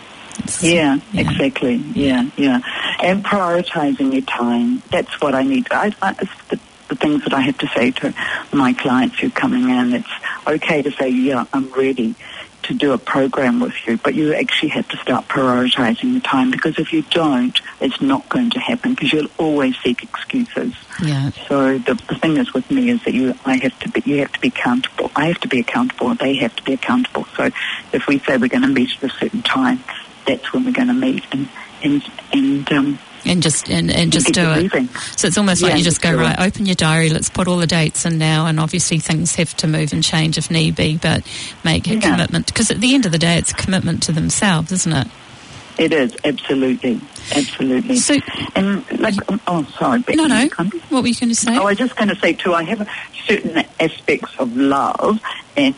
Yeah, 0.61 0.99
yeah, 1.13 1.21
exactly. 1.21 1.75
Yeah, 1.95 2.29
yeah, 2.37 2.61
and 3.03 3.23
prioritising 3.23 4.13
your 4.13 4.23
time. 4.23 4.83
That's 4.91 5.21
what 5.21 5.35
I 5.35 5.43
need. 5.43 5.67
I, 5.71 5.95
I, 6.01 6.15
the, 6.15 6.59
the 6.89 6.97
things 6.97 7.25
that 7.25 7.35
I 7.35 7.41
have 7.41 7.59
to 7.59 7.67
say 7.69 7.91
to 7.91 8.15
my 8.53 8.73
clients 8.73 9.19
who 9.19 9.29
are 9.29 9.31
coming 9.31 9.69
in. 9.69 9.95
It's 9.95 10.09
okay 10.47 10.83
to 10.83 10.91
say, 10.93 11.09
yeah, 11.09 11.45
I'm 11.53 11.73
ready 11.73 12.15
to 12.64 12.75
do 12.75 12.92
a 12.92 12.99
program 12.99 13.61
with 13.61 13.75
you, 13.87 13.99
but 13.99 14.14
you 14.14 14.35
actually 14.35 14.71
have 14.71 14.88
to 14.88 14.97
start 14.99 15.28
prioritizing 15.28 16.14
the 16.14 16.21
time 16.21 16.50
because 16.50 16.78
if 16.78 16.92
you 16.92 17.02
don't, 17.02 17.61
it's 17.81 18.00
not 18.00 18.28
going 18.28 18.50
to 18.50 18.61
happen 18.61 18.95
because 18.95 19.12
you'll 19.12 19.31
always 19.38 19.76
seek 19.83 20.02
excuses. 20.02 20.75
Yeah. 21.02 21.31
So 21.49 21.78
the, 21.78 21.95
the 22.09 22.16
thing 22.16 22.37
is 22.37 22.52
with 22.54 22.71
me 22.71 22.90
is 22.90 23.02
that 23.04 23.14
you, 23.14 23.35
I 23.45 23.57
have 23.57 23.78
to 23.81 23.88
be, 23.88 24.02
you 24.04 24.19
have 24.19 24.33
to 24.33 24.40
be 24.40 24.49
accountable. 24.49 25.11
I 25.16 25.26
have 25.26 25.40
to 25.40 25.49
be 25.49 25.61
accountable. 25.61 26.14
They 26.14 26.37
have 26.37 26.54
to 26.57 26.62
be 26.62 26.75
accountable. 26.75 27.26
So 27.37 27.50
if 27.92 28.07
we 28.07 28.21
say 28.21 28.37
we're 28.37 28.49
going 28.49 28.62
to 28.62 28.69
meet 28.69 28.90
at 29.02 29.11
a 29.11 29.14
certain 29.14 29.42
time, 29.42 29.83
that's 30.26 30.52
when 30.52 30.64
we're 30.64 30.73
going 30.73 30.88
to 30.88 30.95
meet 30.95 31.25
and, 31.33 31.49
and, 31.83 32.02
and, 32.33 32.73
um, 32.73 32.99
and 33.25 33.43
just 33.43 33.69
and, 33.69 33.91
and 33.91 34.12
just 34.12 34.33
do 34.33 34.43
it. 34.45 34.91
So 35.17 35.29
it's 35.29 35.38
almost 35.38 35.62
yeah, 35.62 35.69
like 35.69 35.79
you 35.79 35.85
just 35.85 36.02
go 36.02 36.14
right, 36.14 36.38
open 36.38 36.67
your 36.67 36.75
diary, 36.75 37.11
let's 37.11 37.31
put 37.31 37.49
all 37.49 37.59
the 37.59 37.67
dates 37.67 38.05
in 38.05 38.19
now, 38.19 38.47
and 38.47 38.59
obviously 38.59 38.99
things 38.99 39.35
have 39.37 39.57
to 39.59 39.67
move 39.67 39.93
and 39.93 40.02
change 40.02 40.38
if 40.38 40.50
need 40.50 40.76
be, 40.76 40.97
but 40.97 41.26
make 41.64 41.87
a 41.88 41.95
yeah. 41.95 42.00
commitment 42.00 42.47
because 42.47 42.71
at 42.71 42.81
the 42.81 42.95
end 42.95 43.07
of 43.07 43.12
the 43.12 43.19
day, 43.19 43.37
it's 43.37 43.52
a 43.52 43.55
commitment 43.55 44.02
to 44.05 44.12
themselves, 44.12 44.73
isn't 44.73 44.93
it? 44.93 45.09
It 45.79 45.93
is 45.93 46.14
absolutely, 46.23 47.00
absolutely. 47.35 47.97
So, 47.97 48.17
and 48.55 48.85
like, 49.00 49.14
oh, 49.47 49.64
sorry, 49.79 50.00
Becky, 50.00 50.17
no, 50.17 50.26
no. 50.26 50.49
What 50.91 51.02
were 51.02 51.09
you 51.09 51.14
going 51.14 51.31
to 51.31 51.35
say? 51.35 51.57
Oh, 51.57 51.62
I 51.62 51.71
was 51.71 51.79
just 51.79 51.97
going 51.97 52.09
to 52.09 52.17
say 52.17 52.35
too. 52.35 52.52
I 52.52 52.62
have 52.64 52.87
certain 53.26 53.64
aspects 53.81 54.37
of 54.38 54.55
love 54.55 55.21
and 55.57 55.75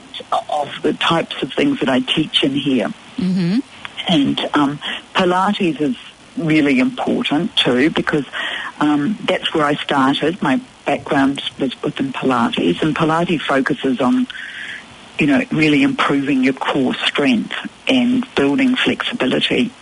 of 0.50 0.70
the 0.82 0.94
types 0.94 1.40
of 1.42 1.52
things 1.52 1.78
that 1.78 1.88
I 1.88 2.00
teach 2.00 2.42
in 2.42 2.52
here, 2.52 2.88
mm-hmm. 3.16 3.60
and 4.08 4.40
um, 4.54 4.78
Pilates 5.14 5.80
is 5.80 5.96
really 6.36 6.78
important 6.78 7.56
too 7.56 7.90
because 7.90 8.24
um, 8.80 9.18
that's 9.24 9.52
where 9.54 9.64
I 9.64 9.74
started. 9.74 10.40
My 10.42 10.60
background 10.84 11.42
was 11.58 11.80
within 11.82 12.12
Pilates, 12.12 12.82
and 12.82 12.94
Pilates 12.94 13.40
focuses 13.40 14.00
on, 14.00 14.26
you 15.18 15.26
know, 15.26 15.42
really 15.50 15.82
improving 15.82 16.44
your 16.44 16.54
core 16.54 16.94
strength 16.94 17.54
and 17.88 18.26
building 18.34 18.76
flexibility. 18.76 19.72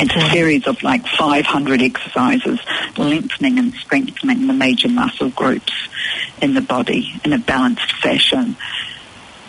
It's 0.00 0.14
a 0.16 0.30
series 0.32 0.66
of 0.66 0.82
like 0.82 1.06
500 1.06 1.82
exercises, 1.82 2.58
lengthening 2.96 3.58
and 3.60 3.72
strengthening 3.74 4.48
the 4.48 4.52
major 4.52 4.88
muscle 4.88 5.30
groups 5.30 5.72
in 6.40 6.54
the 6.54 6.60
body 6.60 7.20
in 7.24 7.32
a 7.32 7.38
balanced 7.38 7.92
fashion. 7.92 8.56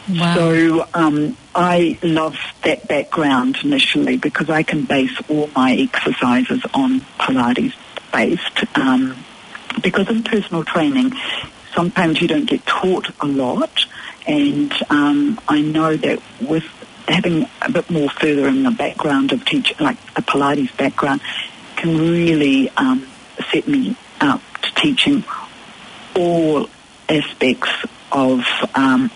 Wow. 0.10 0.36
So 0.36 0.88
um, 0.94 1.38
I 1.56 1.98
love 2.04 2.36
that 2.64 2.88
background 2.88 3.58
initially 3.64 4.18
because 4.18 4.50
I 4.50 4.64
can 4.64 4.84
base 4.84 5.18
all 5.30 5.48
my 5.56 5.74
exercises 5.74 6.62
on 6.74 7.02
Pilates 7.20 7.74
based. 8.12 8.78
Um, 8.78 9.16
because 9.82 10.10
in 10.10 10.24
personal 10.24 10.64
training, 10.66 11.14
sometimes 11.74 12.22
you 12.22 12.28
don't 12.28 12.46
get 12.46 12.66
taught 12.66 13.10
a 13.22 13.26
lot, 13.26 13.86
and 14.28 14.72
um, 14.90 15.40
I 15.48 15.62
know 15.62 15.96
that 15.96 16.22
with 16.42 16.66
having 17.08 17.48
a 17.62 17.72
bit 17.72 17.90
more 17.90 18.10
further 18.10 18.48
in 18.48 18.64
the 18.64 18.72
background 18.72 19.32
of 19.32 19.44
teaching, 19.46 19.78
like 19.80 19.98
a 20.16 20.22
Pilates 20.22 20.76
background, 20.78 21.22
can 21.76 21.98
really 21.98 22.70
um, 22.78 23.08
set 23.52 23.68
me 23.68 23.96
up 24.22 24.42
to 24.62 24.74
teaching 24.76 25.24
all 26.16 26.70
aspects 27.10 27.70
of, 28.14 28.42
um, 28.76 29.12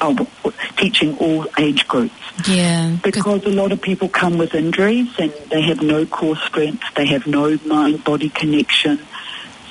teaching 0.76 1.18
all 1.20 1.46
age 1.58 1.88
groups. 1.88 2.16
Yeah. 2.48 2.98
Because 3.04 3.46
a 3.46 3.50
lot 3.50 3.72
of 3.72 3.82
people 3.82 4.10
come 4.10 4.38
with 4.38 4.54
injuries 4.54 5.10
and 5.18 5.32
they 5.50 5.62
have 5.62 5.82
no 5.82 6.06
core 6.06 6.36
strength, 6.36 6.84
they 6.96 7.08
have 7.08 7.26
no 7.28 7.58
mind-body 7.66 8.30
connection. 8.30 9.00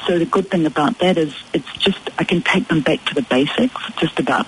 So 0.06 0.18
the 0.18 0.26
good 0.26 0.50
thing 0.50 0.66
about 0.66 0.98
that 1.00 1.18
is 1.18 1.34
it's 1.52 1.72
just, 1.78 1.98
I 2.18 2.24
can 2.24 2.42
take 2.42 2.68
them 2.68 2.80
back 2.80 3.04
to 3.06 3.14
the 3.14 3.22
basics, 3.22 3.74
just 3.98 4.18
about 4.18 4.46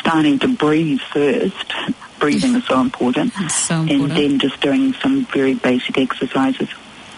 starting 0.00 0.38
to 0.40 0.48
breathe 0.48 1.00
first. 1.12 1.72
Breathing 2.18 2.54
is 2.54 2.64
so 2.64 2.80
important. 2.80 3.34
so 3.50 3.82
important. 3.82 4.00
And 4.00 4.10
then 4.10 4.38
just 4.38 4.58
doing 4.62 4.94
some 4.94 5.26
very 5.26 5.52
basic 5.52 5.98
exercises. 5.98 6.70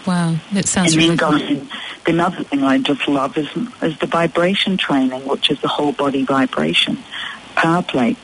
Wow, 0.09 0.37
that 0.53 0.67
sounds 0.67 0.95
and 0.95 1.03
really 1.03 1.15
then 1.15 1.67
the 2.03 2.09
another 2.09 2.43
thing 2.43 2.63
I 2.63 2.79
just 2.79 3.07
love 3.07 3.37
is, 3.37 3.47
is 3.83 3.99
the 3.99 4.07
vibration 4.07 4.75
training, 4.75 5.27
which 5.27 5.51
is 5.51 5.61
the 5.61 5.67
whole 5.67 5.91
body 5.91 6.25
vibration 6.25 6.97
power 7.53 7.83
plate. 7.83 8.17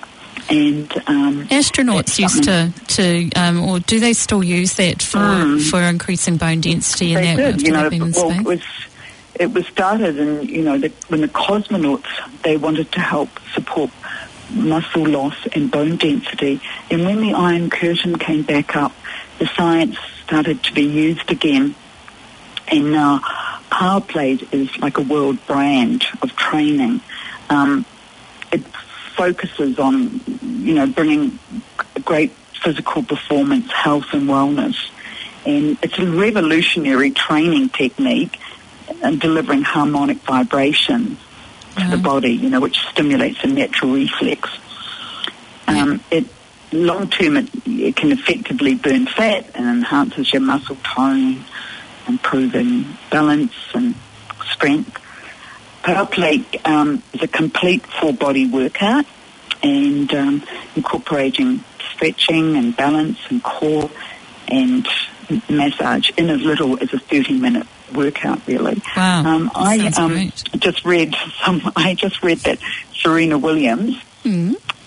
And 0.50 0.92
um, 1.08 1.46
astronauts 1.50 2.18
used 2.18 2.44
to, 2.46 2.74
to 2.88 3.30
um, 3.36 3.64
or 3.64 3.80
do 3.82 4.00
they 4.00 4.14
still 4.14 4.44
use 4.44 4.74
that 4.78 5.04
for 5.04 5.20
mm, 5.20 5.70
for 5.70 5.80
increasing 5.80 6.38
bone 6.38 6.62
density 6.62 7.14
and 7.14 7.38
that 7.38 7.58
did, 7.58 7.62
you 7.62 7.72
know, 7.72 7.88
well, 7.92 8.32
it 8.32 8.44
was 8.44 8.62
it 9.36 9.54
was 9.54 9.68
started, 9.68 10.20
and 10.20 10.50
you 10.50 10.64
know, 10.64 10.80
the, 10.80 10.92
when 11.10 11.22
the 11.22 11.28
cosmonauts 11.28 12.08
they 12.42 12.58
wanted 12.58 12.92
to 12.94 13.00
help 13.00 13.30
support 13.54 13.92
muscle 14.50 15.06
loss 15.06 15.38
and 15.54 15.70
bone 15.70 15.98
density, 15.98 16.60
and 16.90 17.06
when 17.06 17.22
the 17.22 17.34
Iron 17.34 17.70
Curtain 17.70 18.18
came 18.18 18.42
back 18.42 18.76
up, 18.76 18.92
the 19.38 19.46
science 19.56 19.98
started 20.26 20.64
to 20.64 20.74
be 20.74 20.84
used 20.84 21.32
again. 21.32 21.76
And 22.68 22.92
now 22.92 23.20
Power 23.70 24.02
Plate 24.02 24.48
is 24.52 24.76
like 24.80 24.98
a 24.98 25.02
world 25.02 25.38
brand 25.48 26.06
of 26.22 26.36
training. 26.36 27.02
Um, 27.50 27.86
it 28.52 28.62
focuses 29.16 29.80
on, 29.80 30.22
you 30.42 30.74
know, 30.74 30.88
bringing 30.88 31.40
great 32.04 32.32
physical 32.64 33.04
performance, 33.04 33.72
health 33.72 34.08
and 34.14 34.28
wellness. 34.28 34.76
And 35.46 35.78
it's 35.84 35.98
a 36.00 36.06
revolutionary 36.06 37.12
training 37.12 37.70
technique 37.70 38.40
and 39.04 39.20
delivering 39.20 39.62
harmonic 39.62 40.18
vibration 40.18 41.18
to 41.76 41.82
mm-hmm. 41.82 41.92
the 41.92 41.98
body, 41.98 42.32
you 42.32 42.50
know, 42.50 42.60
which 42.60 42.80
stimulates 42.92 43.44
a 43.44 43.48
natural 43.48 43.94
reflex. 43.94 44.50
Um, 45.68 46.02
it 46.10 46.26
long 46.72 47.10
term, 47.10 47.38
it, 47.38 47.50
it, 47.66 47.96
can 47.96 48.12
effectively 48.12 48.76
burn 48.76 49.08
fat 49.08 49.50
and 49.56 49.66
enhances 49.66 50.32
your 50.34 50.42
muscle 50.42 50.78
tone, 50.84 51.44
improving 52.08 52.86
balance 53.10 53.54
and 53.74 53.96
strength. 54.52 55.02
Power 55.84 56.06
Plate 56.06 56.46
um, 56.66 57.04
is 57.14 57.22
a 57.22 57.28
complete 57.28 57.86
full 57.86 58.14
body 58.14 58.48
workout 58.48 59.06
and 59.62 60.14
um, 60.14 60.44
incorporating 60.76 61.64
stretching 61.94 62.56
and 62.56 62.76
balance 62.76 63.20
and 63.30 63.42
core 63.44 63.90
and 64.48 64.88
massage 65.50 66.10
in 66.18 66.30
as 66.30 66.42
little 66.42 66.82
as 66.82 66.94
a 66.94 67.00
30 67.00 67.40
minute 67.40 67.68
workout 67.94 68.46
really. 68.48 68.82
Wow. 68.96 69.26
Um, 69.26 69.52
I 69.56 69.92
um, 69.98 70.32
just 70.60 70.86
read 70.86 71.16
some 71.46 71.62
I 71.76 71.94
just 71.96 72.24
read 72.24 72.40
that 72.40 72.60
Serena 72.94 73.38
Williams 73.38 73.98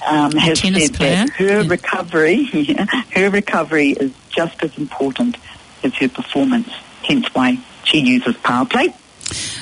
um, 0.09 0.33
has 0.33 0.61
said 0.61 0.95
player. 0.95 1.27
that 1.27 1.31
her 1.31 1.63
yeah. 1.63 1.69
recovery, 1.69 2.35
yeah, 2.53 2.87
her 3.15 3.31
recovery 3.31 3.91
is 3.91 4.13
just 4.31 4.63
as 4.63 4.77
important 4.79 5.37
as 5.83 5.95
her 5.95 6.09
performance. 6.09 6.69
Hence 7.03 7.27
why 7.35 7.59
she 7.85 8.01
uses 8.01 8.37
power 8.37 8.67
plate. 8.67 8.93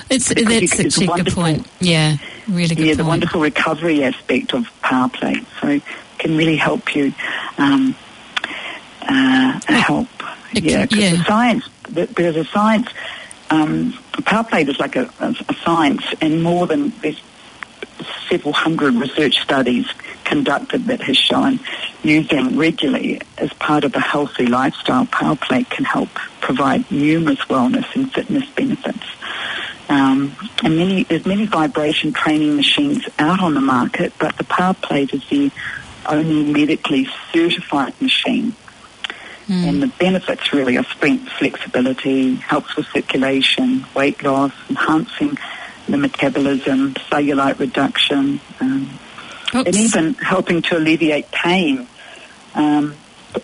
It's 0.09 0.29
that's 0.29 0.79
it's 0.79 0.99
a 0.99 1.07
good 1.07 1.33
point. 1.33 1.67
Yeah, 1.81 2.17
really 2.49 2.75
good. 2.75 2.79
Yeah, 2.79 2.87
point. 2.87 2.99
the 2.99 3.05
wonderful 3.05 3.41
recovery 3.41 4.05
aspect 4.05 4.55
of 4.55 4.67
power 4.83 5.09
plate, 5.09 5.45
so 5.61 5.81
can 6.19 6.37
really 6.37 6.57
help 6.57 6.95
you 6.95 7.13
um, 7.59 7.95
uh, 9.03 9.61
help. 9.67 10.09
It 10.55 10.65
yeah, 10.65 10.87
because 10.87 10.99
yeah. 10.99 11.17
the 11.17 11.25
science, 11.25 11.69
there's 11.89 12.37
a 12.37 12.45
science. 12.45 12.89
Um, 13.51 13.93
power 14.25 14.45
plate 14.45 14.69
is 14.69 14.79
like 14.79 14.97
a, 14.97 15.11
a, 15.21 15.35
a 15.49 15.55
science, 15.65 16.05
and 16.21 16.43
more 16.43 16.67
than 16.67 16.93
there's 17.03 17.21
several 18.29 18.53
hundred 18.53 18.95
research 18.95 19.41
studies 19.41 19.87
conducted 20.27 20.87
that 20.87 21.01
has 21.01 21.17
shown 21.17 21.61
using 22.03 22.57
regularly 22.57 23.21
as 23.39 23.53
part 23.55 23.85
of 23.85 23.95
a 23.95 24.01
healthy 24.01 24.47
lifestyle, 24.47 25.07
Power 25.07 25.37
Plate 25.37 25.71
can 25.71 25.85
help 25.85 26.11
provide 26.41 26.91
numerous 26.91 27.41
wellness 27.49 27.87
and 27.95 28.13
fitness 28.13 28.49
benefits. 28.51 29.07
Um, 29.89 30.37
and 30.63 30.77
many, 30.77 31.05
there's 31.05 31.27
many 31.27 31.47
vibration 31.47 32.13
training 32.13 32.57
machines 32.57 33.05
out 33.19 33.41
on 33.41 33.55
the 33.55 33.61
market, 33.61 34.13
but 34.19 34.37
the 34.37 34.45
Power 34.45 34.75
Plate 34.75 35.15
is 35.15 35.23
the 35.29 35.51
only 36.07 36.53
medically 36.53 37.09
certified 37.33 38.01
machine. 38.01 38.55
Mm. 39.49 39.69
And 39.69 39.83
the 39.83 39.87
benefits 39.87 40.53
really 40.53 40.77
are 40.77 40.85
strength, 40.85 41.31
flexibility, 41.39 42.35
helps 42.35 42.75
with 42.77 42.87
circulation, 42.87 43.87
weight 43.95 44.23
loss, 44.25 44.53
enhancing 44.69 45.39
the 45.89 45.97
metabolism, 45.97 46.95
cellulite 46.95 47.59
reduction, 47.61 48.41
um, 49.61 49.67
and 49.67 49.77
even 49.77 50.15
helping 50.15 50.63
to 50.63 50.77
alleviate 50.77 51.31
pain 51.31 51.87
um, 52.55 52.95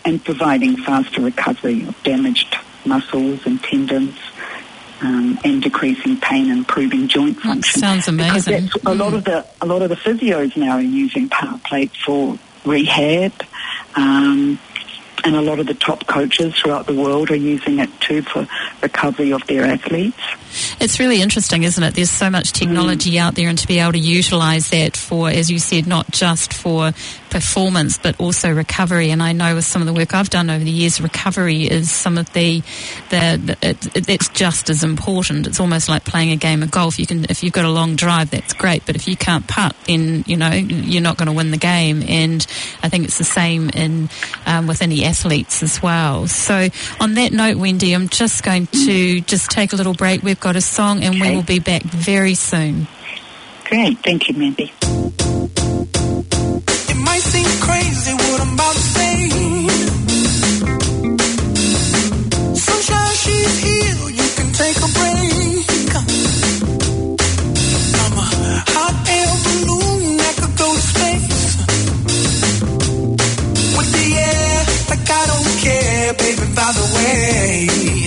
and 0.05 0.23
providing 0.23 0.77
faster 0.77 1.21
recovery 1.21 1.85
of 1.87 2.03
damaged 2.03 2.55
muscles 2.85 3.45
and 3.45 3.61
tendons 3.63 4.17
um, 5.01 5.37
and 5.43 5.61
decreasing 5.61 6.17
pain 6.19 6.49
and 6.49 6.59
improving 6.59 7.07
joint 7.07 7.39
function. 7.39 7.81
That 7.81 7.87
sounds 7.87 8.07
amazing. 8.07 8.65
Because 8.65 8.83
a 8.85 8.95
lot 8.95 9.13
of 9.13 9.23
the 9.25 9.45
a 9.61 9.65
lot 9.65 9.81
of 9.81 9.89
the 9.89 9.95
physios 9.95 10.55
now 10.55 10.77
are 10.77 10.81
using 10.81 11.29
power 11.29 11.59
plate 11.65 11.91
for 12.05 12.37
rehab. 12.65 13.33
Um, 13.95 14.59
and 15.25 15.35
a 15.37 15.41
lot 15.41 15.59
of 15.59 15.67
the 15.67 15.73
top 15.73 16.05
coaches 16.05 16.53
throughout 16.55 16.85
the 16.85 16.93
world 16.93 17.31
are 17.31 17.35
using 17.35 17.79
it 17.79 17.89
for 18.21 18.47
recovery 18.81 19.31
of 19.31 19.45
their 19.47 19.65
athletes. 19.65 20.17
It's 20.79 20.99
really 20.99 21.21
interesting, 21.21 21.63
isn't 21.63 21.83
it? 21.83 21.95
There's 21.95 22.11
so 22.11 22.29
much 22.29 22.51
technology 22.51 23.13
mm. 23.13 23.19
out 23.19 23.35
there, 23.35 23.49
and 23.49 23.57
to 23.57 23.67
be 23.67 23.79
able 23.79 23.93
to 23.93 23.99
utilise 23.99 24.69
that 24.69 24.95
for, 24.95 25.29
as 25.29 25.49
you 25.49 25.59
said, 25.59 25.87
not 25.87 26.11
just 26.11 26.53
for 26.53 26.91
performance 27.33 27.97
but 27.97 28.19
also 28.19 28.53
recovery. 28.53 29.09
And 29.09 29.21
I 29.23 29.33
know 29.33 29.55
with 29.55 29.65
some 29.65 29.81
of 29.81 29.87
the 29.87 29.93
work 29.93 30.13
I've 30.13 30.29
done 30.29 30.51
over 30.51 30.63
the 30.63 30.69
years, 30.69 31.01
recovery 31.01 31.63
is 31.63 31.91
some 31.91 32.19
of 32.19 32.31
the 32.33 32.61
the, 33.09 33.41
the 33.43 33.57
it, 33.69 33.97
it, 33.97 34.09
it's 34.09 34.29
just 34.29 34.69
as 34.69 34.83
important. 34.83 35.47
It's 35.47 35.59
almost 35.59 35.89
like 35.89 36.05
playing 36.05 36.31
a 36.31 36.35
game 36.35 36.61
of 36.61 36.69
golf. 36.69 36.99
You 36.99 37.07
can 37.07 37.25
if 37.25 37.43
you've 37.43 37.53
got 37.53 37.65
a 37.65 37.71
long 37.71 37.95
drive, 37.95 38.29
that's 38.29 38.53
great, 38.53 38.85
but 38.85 38.95
if 38.95 39.07
you 39.07 39.17
can't 39.17 39.47
putt, 39.47 39.75
then 39.87 40.23
you 40.27 40.37
know 40.37 40.51
you're 40.51 41.01
not 41.01 41.17
going 41.17 41.25
to 41.25 41.33
win 41.33 41.49
the 41.49 41.57
game. 41.57 42.03
And 42.07 42.45
I 42.83 42.89
think 42.89 43.05
it's 43.05 43.17
the 43.17 43.23
same 43.23 43.69
in 43.71 44.09
um, 44.45 44.67
with 44.67 44.83
any 44.83 45.03
athletes 45.03 45.63
as 45.63 45.81
well. 45.81 46.27
So 46.27 46.67
on 46.99 47.15
that 47.15 47.31
note, 47.31 47.57
Wendy, 47.57 47.93
I'm 47.93 48.02
just 48.07 48.43
going 48.43 48.67
to 48.67 49.21
just 49.21 49.49
take 49.49 49.73
a 49.73 49.75
little 49.75 49.93
break. 49.93 50.23
We've 50.23 50.39
got 50.39 50.55
a 50.55 50.61
song, 50.61 51.03
and 51.03 51.15
okay. 51.15 51.29
we 51.29 51.35
will 51.35 51.43
be 51.43 51.59
back 51.59 51.83
very 51.83 52.35
soon. 52.35 52.87
Great, 53.65 53.99
thank 53.99 54.29
you, 54.29 54.35
Mandy 54.35 54.71
It 56.89 56.97
might 56.97 57.21
seem 57.21 57.45
crazy 57.61 58.13
what 58.13 58.41
I'm 58.41 58.53
about 58.53 58.73
to 58.73 58.79
say. 58.79 59.29
Sunshine, 62.55 63.15
she's 63.15 63.57
here. 63.63 64.09
You 64.09 64.29
can 64.35 64.51
take 64.53 64.77
a 64.77 64.87
break. 64.93 65.42
By 76.55 76.71
the 76.71 76.93
way. 76.95 78.02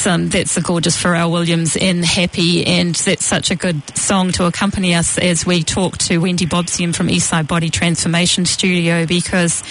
That's 0.00 0.06
um, 0.06 0.28
that's 0.28 0.56
a 0.56 0.62
gorgeous 0.62 1.00
Pharrell 1.00 1.30
Williams 1.30 1.76
in 1.76 2.02
Happy, 2.02 2.66
and 2.66 2.94
that's 2.94 3.24
such 3.24 3.50
a 3.50 3.54
good 3.54 3.82
song 3.96 4.32
to 4.32 4.46
accompany 4.46 4.94
us 4.94 5.18
as 5.18 5.44
we 5.44 5.62
talk 5.62 5.98
to 5.98 6.18
Wendy 6.18 6.46
Bobsian 6.46 6.94
from 6.94 7.08
Eastside 7.08 7.46
Body 7.46 7.68
Transformation 7.68 8.46
Studio 8.46 9.04
because 9.06 9.62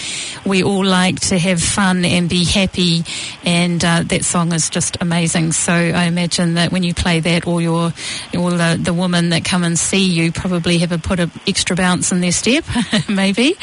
we 0.46 0.62
all 0.62 0.84
like 0.84 1.18
to 1.20 1.38
have 1.38 1.60
fun 1.60 2.04
and 2.04 2.28
be 2.28 2.44
happy, 2.44 3.02
and 3.44 3.84
uh, 3.84 4.02
that 4.04 4.24
song 4.24 4.52
is 4.52 4.70
just 4.70 4.98
amazing. 5.00 5.52
So 5.52 5.72
I 5.72 6.04
imagine 6.04 6.54
that 6.54 6.70
when 6.70 6.82
you 6.82 6.94
play 6.94 7.20
that, 7.20 7.46
all 7.46 7.60
your 7.60 7.92
all 8.36 8.50
the, 8.50 8.78
the 8.80 8.94
women 8.94 9.30
that 9.30 9.44
come 9.44 9.64
and 9.64 9.78
see 9.78 10.04
you 10.04 10.30
probably 10.32 10.78
have 10.78 10.92
a 10.92 10.98
put 10.98 11.18
an 11.18 11.30
extra 11.48 11.74
bounce 11.74 12.12
in 12.12 12.20
their 12.20 12.32
step, 12.32 12.64
maybe. 13.08 13.54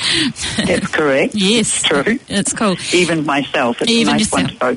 That's 0.58 0.88
correct. 0.88 1.34
yes, 1.36 1.80
It's 1.80 1.84
true. 1.84 2.20
It's 2.28 2.54
cool. 2.54 2.76
Even 2.94 3.26
myself, 3.26 3.82
it's 3.82 3.92
Even 3.92 4.16
a 4.16 4.18
nice 4.18 4.32
one 4.32 4.48
to 4.48 4.56
go, 4.56 4.76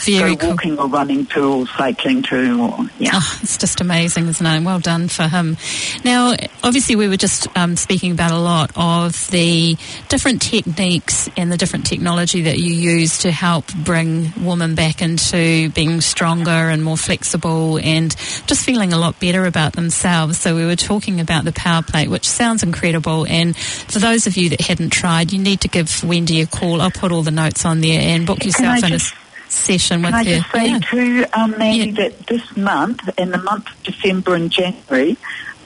Very 0.00 0.36
go 0.36 0.36
cool. 0.36 0.50
walking 0.50 0.78
or 0.78 0.88
running 0.88 1.22
to 1.34 1.40
or 1.42 1.66
cycling 1.66 2.22
to. 2.24 2.60
Or, 2.60 2.86
yeah. 2.98 3.10
Oh, 3.14 3.38
it's 3.42 3.58
just 3.58 3.80
amazing, 3.80 4.28
isn't 4.28 4.44
it? 4.46 4.64
Well 4.64 4.78
done 4.78 5.08
for 5.08 5.28
him. 5.28 5.56
Now, 6.04 6.34
obviously, 6.62 6.96
we 6.96 7.08
were 7.08 7.16
just 7.16 7.48
um, 7.56 7.76
speaking 7.76 8.12
about 8.12 8.30
a 8.30 8.38
lot 8.38 8.72
of 8.76 9.28
the 9.30 9.76
different 10.08 10.42
techniques 10.42 11.28
and 11.36 11.50
the 11.50 11.56
different 11.56 11.86
technology 11.86 12.42
that 12.42 12.58
you 12.58 12.72
use 12.72 13.18
to 13.18 13.30
help 13.30 13.72
bring 13.74 14.32
women 14.44 14.74
back 14.74 15.02
into 15.02 15.70
being 15.70 16.00
stronger 16.00 16.50
and 16.50 16.82
more 16.84 16.96
flexible 16.96 17.78
and 17.78 18.14
just 18.46 18.64
feeling 18.64 18.92
a 18.92 18.98
lot 18.98 19.18
better 19.20 19.46
about 19.46 19.72
themselves. 19.72 20.38
So, 20.38 20.54
we 20.54 20.64
were 20.64 20.76
talking 20.76 21.20
about 21.20 21.44
the 21.44 21.52
power 21.52 21.82
plate, 21.82 22.08
which 22.08 22.28
sounds 22.28 22.62
incredible. 22.62 23.26
And 23.26 23.56
for 23.56 23.98
those 23.98 24.26
of 24.26 24.36
you 24.36 24.50
that 24.50 24.60
hadn't 24.60 24.90
tried, 24.90 25.32
you 25.32 25.38
need 25.38 25.60
to 25.62 25.68
give 25.68 26.02
Wendy 26.04 26.40
a 26.40 26.46
call. 26.46 26.80
I'll 26.80 26.90
put 26.90 27.12
all 27.12 27.22
the 27.22 27.30
notes 27.30 27.64
on 27.64 27.80
there 27.80 28.00
and 28.00 28.26
book 28.26 28.44
yourself 28.44 28.78
in 28.78 28.84
a 28.84 28.88
just- 28.90 29.14
session 29.52 30.02
with 30.02 30.10
Can 30.12 30.26
I 30.26 30.30
her. 30.30 30.40
just 30.40 30.50
say 30.52 30.66
Yeah. 30.66 30.78
too, 30.90 31.24
um, 31.34 31.54
Mandy, 31.58 31.90
Yeah. 31.90 32.08
that 32.08 32.26
this 32.26 32.42
month, 32.56 33.00
in 33.18 33.30
the 33.30 33.38
month 33.38 33.66
of 33.68 33.82
December 33.84 34.34
and 34.34 34.50
January, 34.50 35.16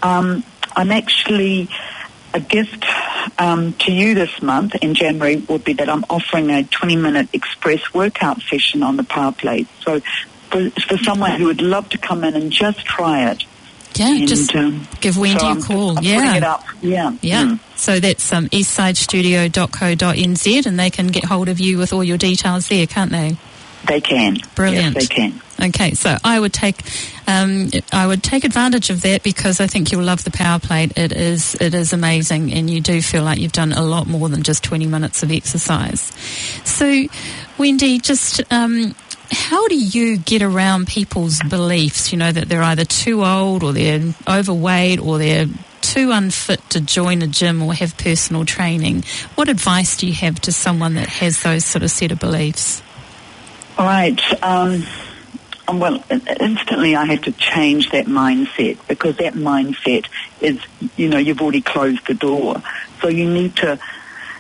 um, 0.03 0.45
I'm 0.75 0.91
actually 0.93 1.69
a 2.35 2.41
gift 2.41 2.85
um, 3.39 3.73
to 3.75 3.93
you 3.93 4.15
this 4.15 4.43
month 4.43 4.75
in 4.77 4.95
January 4.95 5.37
would 5.49 5.65
be 5.65 5.73
that 5.75 5.89
I'm 5.89 6.05
offering 6.11 6.51
a 6.51 6.65
20-minute 6.65 7.29
express 7.33 7.81
workout 7.95 8.43
session 8.43 8.83
on 8.83 8.97
the 8.97 9.05
power 9.05 9.33
plate. 9.33 9.67
So 9.83 10.01
for, 10.51 10.71
for 10.71 10.99
someone 10.99 11.31
who 11.33 11.47
would 11.47 11.63
love 11.63 11.89
to 11.91 11.99
come 11.99 12.25
in 12.25 12.35
and 12.35 12.51
just 12.53 12.85
try 12.85 13.31
it. 13.31 13.45
Yeah, 13.95 14.15
and, 14.15 14.29
just 14.29 14.55
um, 14.55 14.87
give 15.01 15.17
Wendy 15.17 15.39
so 15.41 15.53
a 15.53 15.63
call. 15.63 15.97
I'm 15.99 16.05
yeah. 16.05 16.35
it 16.37 16.43
up. 16.45 16.65
Yeah. 16.83 17.13
Yeah. 17.23 17.45
Mm. 17.45 17.59
So 17.77 17.99
that's 17.99 18.31
um, 18.33 18.47
eastsidestudio.co.nz 18.49 20.67
and 20.67 20.79
they 20.79 20.91
can 20.91 21.07
get 21.07 21.25
hold 21.25 21.49
of 21.49 21.59
you 21.61 21.79
with 21.79 21.95
all 21.95 22.05
your 22.05 22.19
details 22.19 22.69
there, 22.69 22.87
can't 22.87 23.11
they? 23.11 23.39
They 23.87 24.01
can. 24.01 24.39
Brilliant. 24.55 24.95
Yes, 24.97 25.09
they 25.09 25.15
can. 25.15 25.41
Okay, 25.63 25.95
so 25.95 26.17
I 26.23 26.39
would 26.39 26.53
take 26.53 26.83
um, 27.27 27.71
I 27.93 28.07
would 28.07 28.23
take 28.23 28.45
advantage 28.45 28.91
of 28.91 29.03
that 29.03 29.23
because 29.23 29.61
I 29.61 29.67
think 29.67 29.91
you'll 29.91 30.05
love 30.05 30.23
the 30.25 30.31
power 30.31 30.59
plate. 30.59 30.97
It 30.97 31.13
is 31.13 31.57
it 31.61 31.75
is 31.75 31.93
amazing, 31.93 32.53
and 32.53 32.69
you 32.69 32.81
do 32.81 33.01
feel 33.01 33.23
like 33.23 33.39
you've 33.39 33.53
done 33.53 33.73
a 33.73 33.83
lot 33.83 34.07
more 34.07 34.29
than 34.29 34.43
just 34.43 34.63
twenty 34.63 34.87
minutes 34.87 35.23
of 35.23 35.31
exercise. 35.31 36.01
So, 36.65 37.07
Wendy, 37.59 37.99
just 37.99 38.43
um, 38.53 38.95
how 39.31 39.67
do 39.69 39.77
you 39.77 40.19
get 40.19 40.43
around 40.43 40.89
people's 40.89 41.41
beliefs? 41.41 42.13
You 42.13 42.19
know 42.19 42.33
that 42.33 42.49
they're 42.49 42.63
either 42.63 42.85
too 42.85 43.25
old, 43.25 43.63
or 43.63 43.73
they're 43.73 44.15
overweight, 44.29 45.01
or 45.01 45.19
they're 45.19 45.47
too 45.81 46.11
unfit 46.11 46.61
to 46.71 46.81
join 46.81 47.23
a 47.23 47.27
gym 47.27 47.63
or 47.63 47.73
have 47.73 47.97
personal 47.97 48.45
training. 48.45 49.05
What 49.37 49.49
advice 49.49 49.97
do 49.97 50.07
you 50.07 50.15
have 50.15 50.41
to 50.41 50.53
someone 50.53 50.95
that 50.95 51.09
has 51.09 51.43
those 51.43 51.65
sort 51.65 51.83
of 51.83 51.91
set 51.91 52.13
of 52.13 52.19
beliefs? 52.19 52.83
Right. 53.79 54.21
Um, 54.43 54.85
well, 55.69 56.03
instantly 56.41 56.97
I 56.97 57.05
had 57.05 57.25
to 57.25 57.33
change 57.33 57.91
that 57.91 58.07
mindset 58.07 58.79
because 58.89 59.17
that 59.19 59.35
mindset 59.35 60.07
is, 60.41 60.61
you 60.97 61.09
know, 61.09 61.19
you've 61.19 61.41
already 61.41 61.61
closed 61.61 62.07
the 62.07 62.15
door. 62.15 62.63
So 63.03 63.09
you 63.09 63.29
need 63.29 63.57
to, 63.57 63.79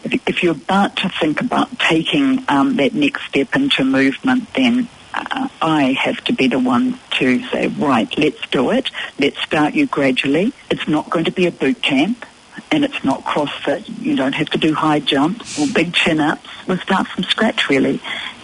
if, 0.05 0.43
you're 0.43 0.55
about 0.55 0.97
to 0.99 1.11
think 1.21 1.41
about 1.41 1.79
taking 1.79 2.45
um, 2.49 2.77
that 2.77 2.95
next 2.95 3.27
step 3.27 3.55
into 3.55 3.85
movement, 3.85 4.53
then 4.55 4.89
uh, 5.13 5.49
I 5.61 5.93
have 5.93 6.23
to 6.25 6.33
be 6.33 6.49
the 6.49 6.59
one 6.59 6.99
to 7.19 7.45
say, 7.49 7.67
right, 7.67 8.09
let's 8.17 8.41
do 8.49 8.71
it. 8.71 8.91
Let's 9.19 9.41
start 9.43 9.75
you 9.75 9.87
gradually. 9.87 10.53
It's 10.71 10.87
not 10.89 11.11
going 11.11 11.25
to 11.25 11.33
be 11.33 11.47
a 11.47 11.53
boot 11.53 11.83
camp 11.83 12.25
and 12.71 12.85
it's 12.85 13.05
not 13.05 13.25
CrossFit. 13.25 13.85
You 14.01 14.17
don't 14.17 14.35
have 14.35 14.51
to 14.51 14.59
do 14.59 14.75
high 14.75 15.01
jumps 15.01 15.59
or 15.59 15.67
big 15.73 15.93
chin-ups. 15.93 16.49
We'll 16.67 16.79
start 16.79 17.07
from 17.07 17.25
scratch, 17.25 17.69
really. 17.69 18.01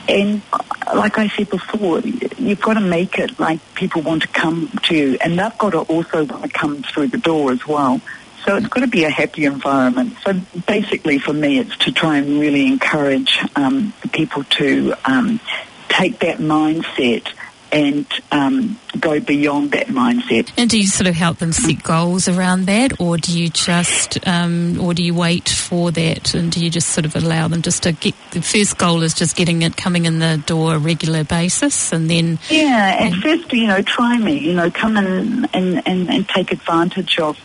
And 0.09 0.43
like 0.95 1.19
I 1.19 1.29
said 1.29 1.49
before, 1.49 2.01
you've 2.01 2.61
got 2.61 2.75
to 2.75 2.81
make 2.81 3.19
it 3.19 3.39
like 3.39 3.61
people 3.75 4.03
want 4.03 4.23
to 4.23 4.29
come 4.29 4.69
to 4.85 4.97
you, 4.97 5.19
and 5.21 5.39
they've 5.39 5.59
got 5.59 5.71
to 5.71 5.81
also 5.81 6.25
want 6.25 6.43
to 6.43 6.49
come 6.49 6.83
through 6.83 7.09
the 7.09 7.19
door 7.19 7.53
as 7.53 7.67
well. 7.67 8.01
So 8.45 8.57
it's 8.57 8.67
got 8.67 8.81
to 8.81 8.89
be 8.89 9.05
a 9.05 9.11
happy 9.11 9.45
environment. 9.45 10.17
So 10.25 10.41
basically, 10.67 11.19
for 11.19 11.33
me, 11.33 11.61
it's 11.61 11.77
to 11.79 11.93
try 11.93 12.19
and 12.19 12.41
really 12.41 12.67
encourage 12.67 13.39
um, 13.55 13.93
people 14.13 14.43
to 14.45 14.95
um, 15.05 15.39
take 15.89 16.19
that 16.21 16.39
mindset 16.39 17.29
and 17.73 18.07
um, 18.31 18.79
go 19.01 19.19
beyond 19.19 19.73
that 19.73 19.87
mindset. 19.87 20.53
And 20.57 20.69
do 20.69 20.79
you 20.79 20.87
sort 20.87 21.09
of 21.09 21.15
help 21.15 21.39
them 21.39 21.53
set 21.53 21.83
goals 21.83 22.29
around 22.29 22.67
that, 22.67 23.01
or 23.01 23.17
do 23.17 23.37
you 23.37 23.49
just, 23.49 24.27
um, 24.29 24.79
or 24.81 24.95
do 24.95 25.03
you 25.03 25.15
wait 25.15 25.49
for 25.49 25.91
that, 25.91 26.35
and 26.35 26.53
do 26.53 26.63
you 26.63 26.71
just 26.71 26.89
sort 26.89 27.07
of 27.07 27.17
allow 27.17 27.49
them 27.49 27.63
just 27.63 27.85
to 27.85 27.93
get 27.93 28.15
the 28.33 28.43
first 28.43 28.79
goal 28.79 29.03
is 29.03 29.15
just 29.15 29.37
getting 29.37 29.63
it 29.63 29.77
coming 29.77 30.05
in 30.05 30.19
the 30.19 30.43
door 30.47 30.75
a 30.75 30.79
regular 30.79 31.25
basis, 31.25 31.93
and 31.93 32.11
then 32.11 32.39
Yeah, 32.51 32.97
at 33.01 33.15
first, 33.15 33.53
you 33.53 33.67
know, 33.67 33.83
try 33.83 34.19
me, 34.19 34.39
you 34.39 34.53
know, 34.53 34.71
come 34.71 34.97
in 34.97 35.47
and, 35.53 35.87
and, 35.87 36.11
and 36.11 36.29
take 36.29 36.53
advantage 36.53 37.19
of 37.19 37.39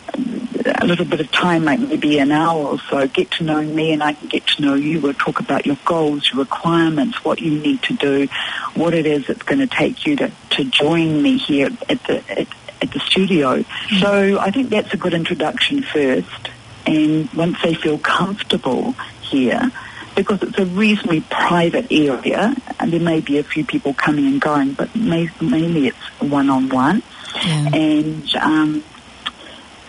a 0.66 0.84
little 0.84 1.04
bit 1.04 1.20
of 1.20 1.30
time, 1.30 1.64
like 1.64 1.80
maybe 1.80 2.18
an 2.18 2.30
hour 2.30 2.66
or 2.66 2.78
so, 2.90 3.06
get 3.08 3.30
to 3.32 3.44
know 3.44 3.62
me 3.62 3.92
and 3.92 4.02
I 4.02 4.12
can 4.12 4.28
get 4.28 4.46
to 4.48 4.62
know 4.62 4.74
you. 4.74 5.00
We'll 5.00 5.14
talk 5.14 5.40
about 5.40 5.66
your 5.66 5.78
goals, 5.84 6.30
your 6.30 6.40
requirements, 6.40 7.24
what 7.24 7.40
you 7.40 7.58
need 7.58 7.82
to 7.84 7.94
do, 7.94 8.28
what 8.74 8.94
it 8.94 9.06
is 9.06 9.26
that's 9.26 9.42
going 9.42 9.60
to 9.60 9.66
take 9.66 10.06
you 10.06 10.16
to, 10.18 10.32
to 10.50 10.64
join 10.64 11.22
me 11.22 11.38
here 11.38 11.70
at 11.88 12.02
the, 12.04 12.22
at, 12.30 12.46
at 12.82 12.92
the 12.92 13.00
studio. 13.00 13.64
So 14.00 14.38
I 14.38 14.50
think 14.50 14.70
that's 14.70 14.92
a 14.94 14.96
good 14.96 15.14
introduction 15.14 15.82
first. 15.82 16.50
And 16.86 17.28
once 17.34 17.58
they 17.62 17.74
feel 17.74 17.98
comfortable 17.98 18.92
here, 19.20 19.70
because 20.16 20.42
it's 20.42 20.58
a 20.58 20.64
reasonably 20.64 21.20
private 21.20 21.92
area, 21.92 22.54
and 22.80 22.92
there 22.92 23.00
may 23.00 23.20
be 23.20 23.38
a 23.38 23.44
few 23.44 23.64
people 23.64 23.94
coming 23.94 24.26
and 24.26 24.40
going, 24.40 24.72
but 24.72 24.94
ma- 24.96 25.26
mainly 25.40 25.88
it's 25.88 26.20
one-on-one. 26.20 27.02
Yeah. 27.36 27.70
And 27.74 28.36
um, 28.36 28.84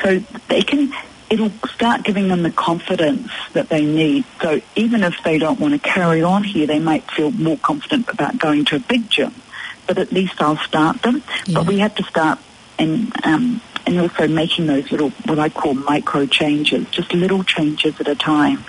so 0.04 0.20
they 0.50 0.62
can, 0.62 0.92
it'll 1.30 1.52
start 1.74 2.04
giving 2.04 2.28
them 2.28 2.44
the 2.44 2.52
confidence 2.52 3.32
that 3.54 3.70
they 3.70 3.86
need. 3.86 4.26
So 4.42 4.62
even 4.76 5.04
if 5.04 5.16
they 5.24 5.40
don't 5.40 5.60
want 5.60 5.74
to 5.74 5.80
carry 5.80 6.22
on 6.22 6.44
here, 6.44 6.68
they 6.68 6.80
might 6.80 7.10
feel 7.10 7.32
more 7.32 7.58
confident 7.58 8.10
about 8.10 8.38
going 8.38 8.66
to 8.66 8.76
a 8.76 8.80
big 8.80 9.10
gym. 9.10 9.34
But 9.90 9.98
at 9.98 10.12
least 10.12 10.40
I'll 10.40 10.56
start 10.58 11.02
them. 11.02 11.24
Yeah. 11.48 11.56
But 11.56 11.66
we 11.66 11.80
have 11.80 11.96
to 11.96 12.04
start 12.04 12.38
and 12.78 13.12
um, 13.26 13.60
and 13.88 14.00
also 14.00 14.28
making 14.28 14.68
those 14.68 14.92
little 14.92 15.10
what 15.26 15.40
I 15.40 15.50
call 15.50 15.74
micro 15.74 16.28
changes, 16.28 16.88
just 16.92 17.12
little 17.14 17.44
changes 17.44 18.00
at 18.00 18.08
a 18.08 18.16
time. 18.16 18.64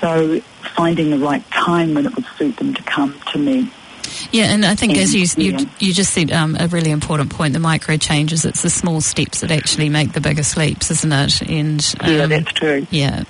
So 0.00 0.40
finding 0.76 1.10
the 1.10 1.18
right 1.18 1.48
time 1.50 1.94
when 1.94 2.04
it 2.04 2.14
would 2.14 2.26
suit 2.38 2.58
them 2.58 2.74
to 2.74 2.82
come 2.82 3.18
to 3.32 3.38
me. 3.38 3.72
Yeah, 4.32 4.52
and 4.52 4.64
I 4.64 4.74
think 4.74 4.96
as 4.96 5.14
you 5.14 5.26
you, 5.36 5.52
Yeah. 5.58 5.64
you 5.78 5.92
just 5.94 6.12
said 6.12 6.30
um, 6.30 6.56
a 6.58 6.66
really 6.68 6.90
important 6.90 7.30
point, 7.30 7.52
the 7.52 7.58
micro 7.60 7.96
changes. 7.96 8.44
It's 8.44 8.62
the 8.62 8.70
small 8.70 9.00
steps 9.00 9.40
that 9.40 9.50
actually 9.50 9.88
make 9.88 10.12
the 10.12 10.20
biggest 10.20 10.56
leaps, 10.56 10.90
isn't 10.90 11.12
it? 11.12 11.42
And 11.42 11.94
Yeah, 12.06 12.22
um, 12.24 12.30
that's 12.30 12.52
true. 12.52 12.86
Yeah. 12.90 13.24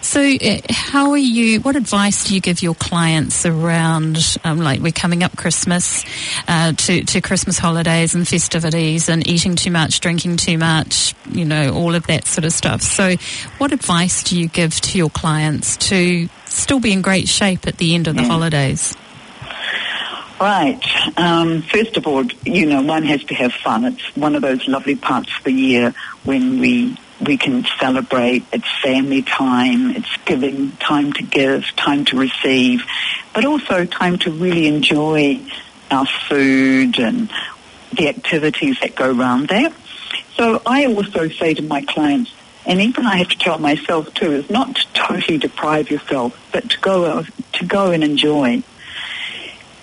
So, 0.00 0.20
uh, 0.22 0.58
how 0.70 1.10
are 1.10 1.16
you? 1.18 1.60
What 1.60 1.76
advice 1.76 2.24
do 2.24 2.34
you 2.34 2.40
give 2.40 2.62
your 2.62 2.74
clients 2.74 3.44
around, 3.46 4.36
um, 4.44 4.58
like 4.58 4.80
we're 4.80 4.92
coming 4.92 5.22
up 5.22 5.36
Christmas, 5.36 6.04
uh, 6.48 6.72
to 6.72 7.04
to 7.04 7.20
Christmas 7.20 7.58
holidays 7.58 8.14
and 8.14 8.26
festivities, 8.26 9.08
and 9.08 9.26
eating 9.26 9.56
too 9.56 9.70
much, 9.70 10.00
drinking 10.00 10.36
too 10.38 10.58
much, 10.58 11.14
you 11.30 11.44
know, 11.44 11.72
all 11.74 11.94
of 11.94 12.06
that 12.06 12.26
sort 12.26 12.44
of 12.44 12.52
stuff. 12.52 12.82
So, 12.82 13.16
what 13.58 13.72
advice 13.72 14.22
do 14.22 14.38
you 14.38 14.48
give 14.48 14.80
to 14.80 14.98
your 14.98 15.10
clients 15.10 15.76
to 15.88 16.28
still 16.46 16.80
be 16.80 16.92
in 16.92 17.02
great 17.02 17.28
shape 17.28 17.66
at 17.66 17.76
the 17.76 17.94
end 17.94 18.08
of 18.08 18.16
the 18.16 18.22
Yeah. 18.22 18.28
holidays? 18.28 18.94
Right. 20.40 20.82
Um, 21.18 21.60
first 21.60 21.98
of 21.98 22.06
all, 22.06 22.24
you 22.46 22.64
know, 22.64 22.80
one 22.80 23.02
has 23.02 23.22
to 23.24 23.34
have 23.34 23.52
fun. 23.52 23.84
It's 23.84 24.16
one 24.16 24.34
of 24.34 24.40
those 24.40 24.66
lovely 24.66 24.96
parts 24.96 25.30
of 25.36 25.44
the 25.44 25.52
year 25.52 25.94
when 26.24 26.60
we 26.60 26.96
we 27.20 27.36
can 27.36 27.66
celebrate. 27.78 28.44
It's 28.50 28.66
family 28.82 29.20
time. 29.20 29.90
It's 29.90 30.16
giving 30.24 30.72
time 30.78 31.12
to 31.12 31.22
give, 31.22 31.64
time 31.76 32.06
to 32.06 32.16
receive, 32.16 32.82
but 33.34 33.44
also 33.44 33.84
time 33.84 34.18
to 34.20 34.30
really 34.30 34.66
enjoy 34.66 35.40
our 35.90 36.06
food 36.06 36.98
and 36.98 37.30
the 37.92 38.08
activities 38.08 38.78
that 38.80 38.94
go 38.94 39.14
around 39.14 39.48
that. 39.48 39.74
So 40.36 40.62
I 40.64 40.86
also 40.86 41.28
say 41.28 41.52
to 41.52 41.62
my 41.62 41.82
clients, 41.82 42.32
and 42.64 42.80
even 42.80 43.04
I 43.04 43.16
have 43.16 43.28
to 43.28 43.38
tell 43.38 43.58
myself 43.58 44.14
too, 44.14 44.32
is 44.32 44.48
not 44.48 44.74
to 44.76 44.86
totally 44.94 45.36
deprive 45.36 45.90
yourself, 45.90 46.34
but 46.50 46.70
to 46.70 46.80
go 46.80 47.22
to 47.24 47.64
go 47.66 47.90
and 47.90 48.02
enjoy. 48.02 48.62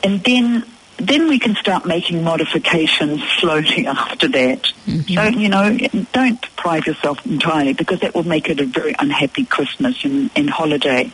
And 0.07 0.23
then 0.23 0.63
then 0.99 1.27
we 1.27 1.37
can 1.37 1.53
start 1.55 1.85
making 1.85 2.23
modifications 2.23 3.21
slowly 3.39 3.85
after 3.87 4.29
that. 4.29 4.63
Mm-hmm. 4.85 5.13
So, 5.13 5.23
you 5.37 5.49
know, 5.49 5.77
don't 6.13 6.41
deprive 6.41 6.87
yourself 6.87 7.25
entirely 7.25 7.73
because 7.73 7.99
that 7.99 8.15
will 8.15 8.23
make 8.23 8.47
it 8.47 8.61
a 8.61 8.65
very 8.65 8.95
unhappy 8.97 9.43
Christmas 9.43 10.05
and, 10.05 10.31
and 10.33 10.49
holiday. 10.49 11.11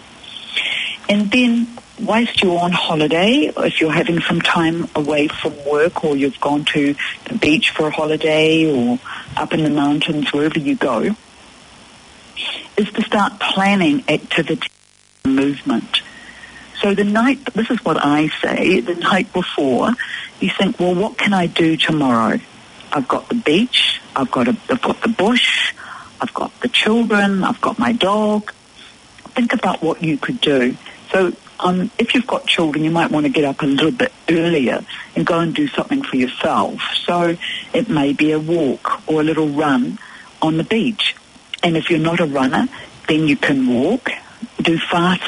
And 1.09 1.31
then 1.31 1.67
whilst 1.99 2.43
you're 2.43 2.59
on 2.59 2.71
holiday, 2.71 3.51
if 3.57 3.81
you're 3.81 3.91
having 3.91 4.21
some 4.21 4.41
time 4.41 4.87
away 4.95 5.27
from 5.27 5.53
work 5.65 6.03
or 6.03 6.15
you've 6.15 6.39
gone 6.39 6.65
to 6.65 6.93
the 7.25 7.37
beach 7.39 7.71
for 7.71 7.87
a 7.87 7.91
holiday 7.91 8.71
or 8.71 8.99
up 9.35 9.53
in 9.53 9.63
the 9.63 9.71
mountains, 9.71 10.31
wherever 10.31 10.59
you 10.59 10.75
go, 10.75 11.15
is 12.77 12.91
to 12.91 13.01
start 13.01 13.39
planning 13.39 14.03
activity 14.07 14.69
movement. 15.25 16.03
So 16.83 16.93
the 16.93 17.05
night, 17.05 17.45
this 17.53 17.71
is 17.71 17.83
what 17.85 17.95
I 17.97 18.27
say, 18.41 18.81
the 18.81 18.95
night 18.95 19.31
before, 19.31 19.91
you 20.41 20.49
think, 20.49 20.81
well, 20.81 20.93
what 20.93 21.17
can 21.17 21.33
I 21.33 21.47
do 21.47 21.77
tomorrow? 21.77 22.41
I've 22.91 23.07
got 23.07 23.29
the 23.29 23.35
beach, 23.35 24.01
I've 24.17 24.29
got, 24.29 24.49
a, 24.49 24.57
I've 24.69 24.81
got 24.81 25.01
the 25.01 25.07
bush, 25.07 25.73
I've 26.19 26.33
got 26.33 26.51
the 26.59 26.67
children, 26.67 27.45
I've 27.45 27.61
got 27.61 27.79
my 27.79 27.93
dog. 27.93 28.51
Think 29.29 29.53
about 29.53 29.81
what 29.81 30.03
you 30.03 30.17
could 30.17 30.41
do. 30.41 30.75
So 31.13 31.31
um, 31.61 31.89
if 31.97 32.13
you've 32.13 32.27
got 32.27 32.47
children, 32.47 32.83
you 32.83 32.91
might 32.91 33.11
want 33.11 33.25
to 33.27 33.31
get 33.31 33.45
up 33.45 33.61
a 33.61 33.65
little 33.65 33.91
bit 33.91 34.11
earlier 34.29 34.85
and 35.15 35.25
go 35.25 35.39
and 35.39 35.55
do 35.55 35.69
something 35.69 36.03
for 36.03 36.17
yourself. 36.17 36.81
So 37.05 37.37
it 37.73 37.87
may 37.87 38.11
be 38.11 38.33
a 38.33 38.39
walk 38.39 39.07
or 39.07 39.21
a 39.21 39.23
little 39.23 39.47
run 39.47 39.99
on 40.41 40.57
the 40.57 40.65
beach. 40.65 41.15
And 41.63 41.77
if 41.77 41.89
you're 41.89 41.99
not 41.99 42.19
a 42.19 42.25
runner, 42.25 42.67
then 43.07 43.25
you 43.29 43.37
can 43.37 43.67
walk 43.67 44.09
do 44.63 44.77
fast 44.91 45.21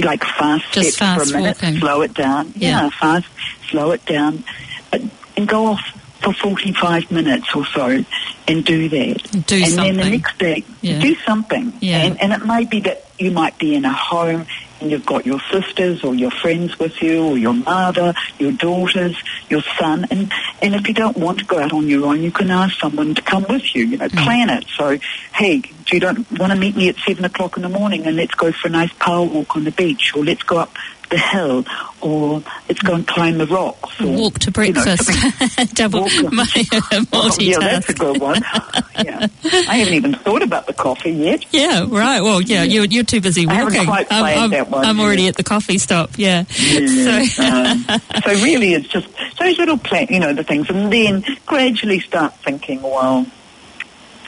like 0.00 0.22
fast 0.24 0.64
Just 0.72 0.94
steps 0.94 0.96
fast 0.96 1.30
for 1.32 1.36
a 1.38 1.40
minute, 1.40 1.62
walking. 1.62 1.80
slow 1.80 2.00
it 2.02 2.14
down. 2.14 2.52
Yeah. 2.56 2.82
Yeah. 2.84 2.90
fast, 2.90 3.26
slow 3.70 3.90
it 3.92 4.04
down, 4.06 4.44
but, 4.90 5.02
and 5.36 5.48
go 5.48 5.66
off 5.66 5.80
for 6.22 6.32
45 6.32 7.10
minutes 7.10 7.54
or 7.54 7.66
so 7.66 8.02
and 8.48 8.64
do 8.64 8.88
that. 8.88 9.22
Do 9.46 9.60
something. 9.60 9.62
and 9.62 9.72
something. 9.72 9.76
then 9.76 9.96
the 9.96 10.10
next 10.10 10.38
day, 10.38 10.64
Yeah. 10.80 11.00
do 11.00 11.14
something. 11.16 11.72
Yeah. 11.80 11.98
And, 11.98 12.20
and 12.20 12.32
it 12.32 12.46
may 12.46 12.64
be 12.64 12.80
that 12.80 13.04
you 13.18 13.30
might 13.30 13.58
be 13.58 13.74
in 13.74 13.84
a 13.84 13.92
home 13.92 14.46
and 14.80 14.90
you've 14.90 15.06
got 15.06 15.24
your 15.24 15.40
sisters 15.52 16.02
or 16.04 16.14
your 16.14 16.30
friends 16.30 16.78
with 16.78 17.00
you 17.02 17.24
or 17.24 17.38
your 17.38 17.54
mother, 17.54 18.14
your 18.38 18.52
daughters, 18.52 19.16
your 19.48 19.62
son. 19.78 20.06
And, 20.10 20.32
and 20.60 20.74
if 20.74 20.86
you 20.88 20.94
don't 20.94 21.16
want 21.16 21.38
to 21.38 21.44
go 21.44 21.58
out 21.60 21.72
on 21.72 21.88
your 21.88 22.06
own, 22.06 22.22
you 22.22 22.30
can 22.32 22.50
ask 22.50 22.78
someone 22.78 23.14
to 23.14 23.22
come 23.22 23.46
with 23.48 23.74
you, 23.74 23.86
you 23.86 23.96
know, 23.98 24.08
Mm. 24.08 24.24
plan 24.24 24.50
it. 24.50 24.66
So, 24.76 24.98
hey, 25.34 25.58
do 25.60 25.96
you 25.96 26.00
don't 26.00 26.30
want 26.38 26.52
to 26.52 26.58
meet 26.58 26.76
me 26.76 26.88
at 26.88 26.96
seven 27.06 27.24
o'clock 27.24 27.56
in 27.56 27.62
the 27.62 27.68
morning 27.68 28.06
and 28.06 28.16
let's 28.16 28.34
go 28.34 28.52
for 28.52 28.68
a 28.68 28.70
nice 28.70 28.92
power 28.98 29.24
walk 29.24 29.56
on 29.56 29.64
the 29.64 29.70
beach 29.72 30.12
or 30.14 30.24
let's 30.24 30.42
go 30.42 30.58
up 30.58 30.74
the 31.14 31.20
hill 31.20 31.64
or 32.00 32.42
let's 32.68 32.80
go 32.80 32.94
and 32.94 33.06
climb 33.06 33.38
the 33.38 33.46
rocks. 33.46 34.00
Or, 34.00 34.06
Walk 34.06 34.38
to 34.40 34.46
you 34.64 34.72
know, 34.72 34.84
breakfast. 34.84 35.74
Double 35.74 36.02
Walk- 36.02 36.32
my 36.32 36.46
Oh, 37.12 37.36
yeah, 37.38 37.58
that's 37.58 37.88
a 37.88 37.94
good 37.94 38.20
one. 38.20 38.42
yeah. 39.04 39.26
I 39.44 39.76
haven't 39.78 39.94
even 39.94 40.14
thought 40.14 40.42
about 40.42 40.66
the 40.66 40.72
coffee 40.72 41.12
yet. 41.12 41.44
Yeah, 41.52 41.86
right. 41.88 42.20
Well, 42.20 42.40
yeah, 42.40 42.64
you're, 42.64 42.84
you're 42.84 43.04
too 43.04 43.20
busy 43.20 43.46
I 43.46 43.54
haven't 43.54 43.74
walking. 43.74 43.86
quite 43.88 44.06
I'm, 44.10 44.22
planned 44.22 44.40
I'm, 44.40 44.50
that 44.50 44.70
one 44.70 44.84
I'm 44.84 45.00
already 45.00 45.28
at 45.28 45.36
the 45.36 45.44
coffee 45.44 45.78
stop. 45.78 46.10
Yeah. 46.16 46.44
Yeah. 46.58 47.24
So, 47.24 47.42
um, 47.44 47.84
so 48.24 48.30
really, 48.42 48.74
it's 48.74 48.88
just 48.88 49.08
those 49.38 49.58
little 49.58 49.78
plan, 49.78 50.08
you 50.10 50.20
know, 50.20 50.32
the 50.32 50.44
things, 50.44 50.68
and 50.68 50.92
then 50.92 51.24
gradually 51.46 52.00
start 52.00 52.34
thinking, 52.40 52.82
well, 52.82 53.26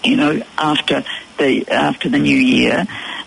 you 0.04 0.16
know, 0.16 0.40
after 0.56 1.04
the 1.38 1.68
after 1.68 2.08
the 2.08 2.18
new 2.18 2.36
year, 2.36 2.86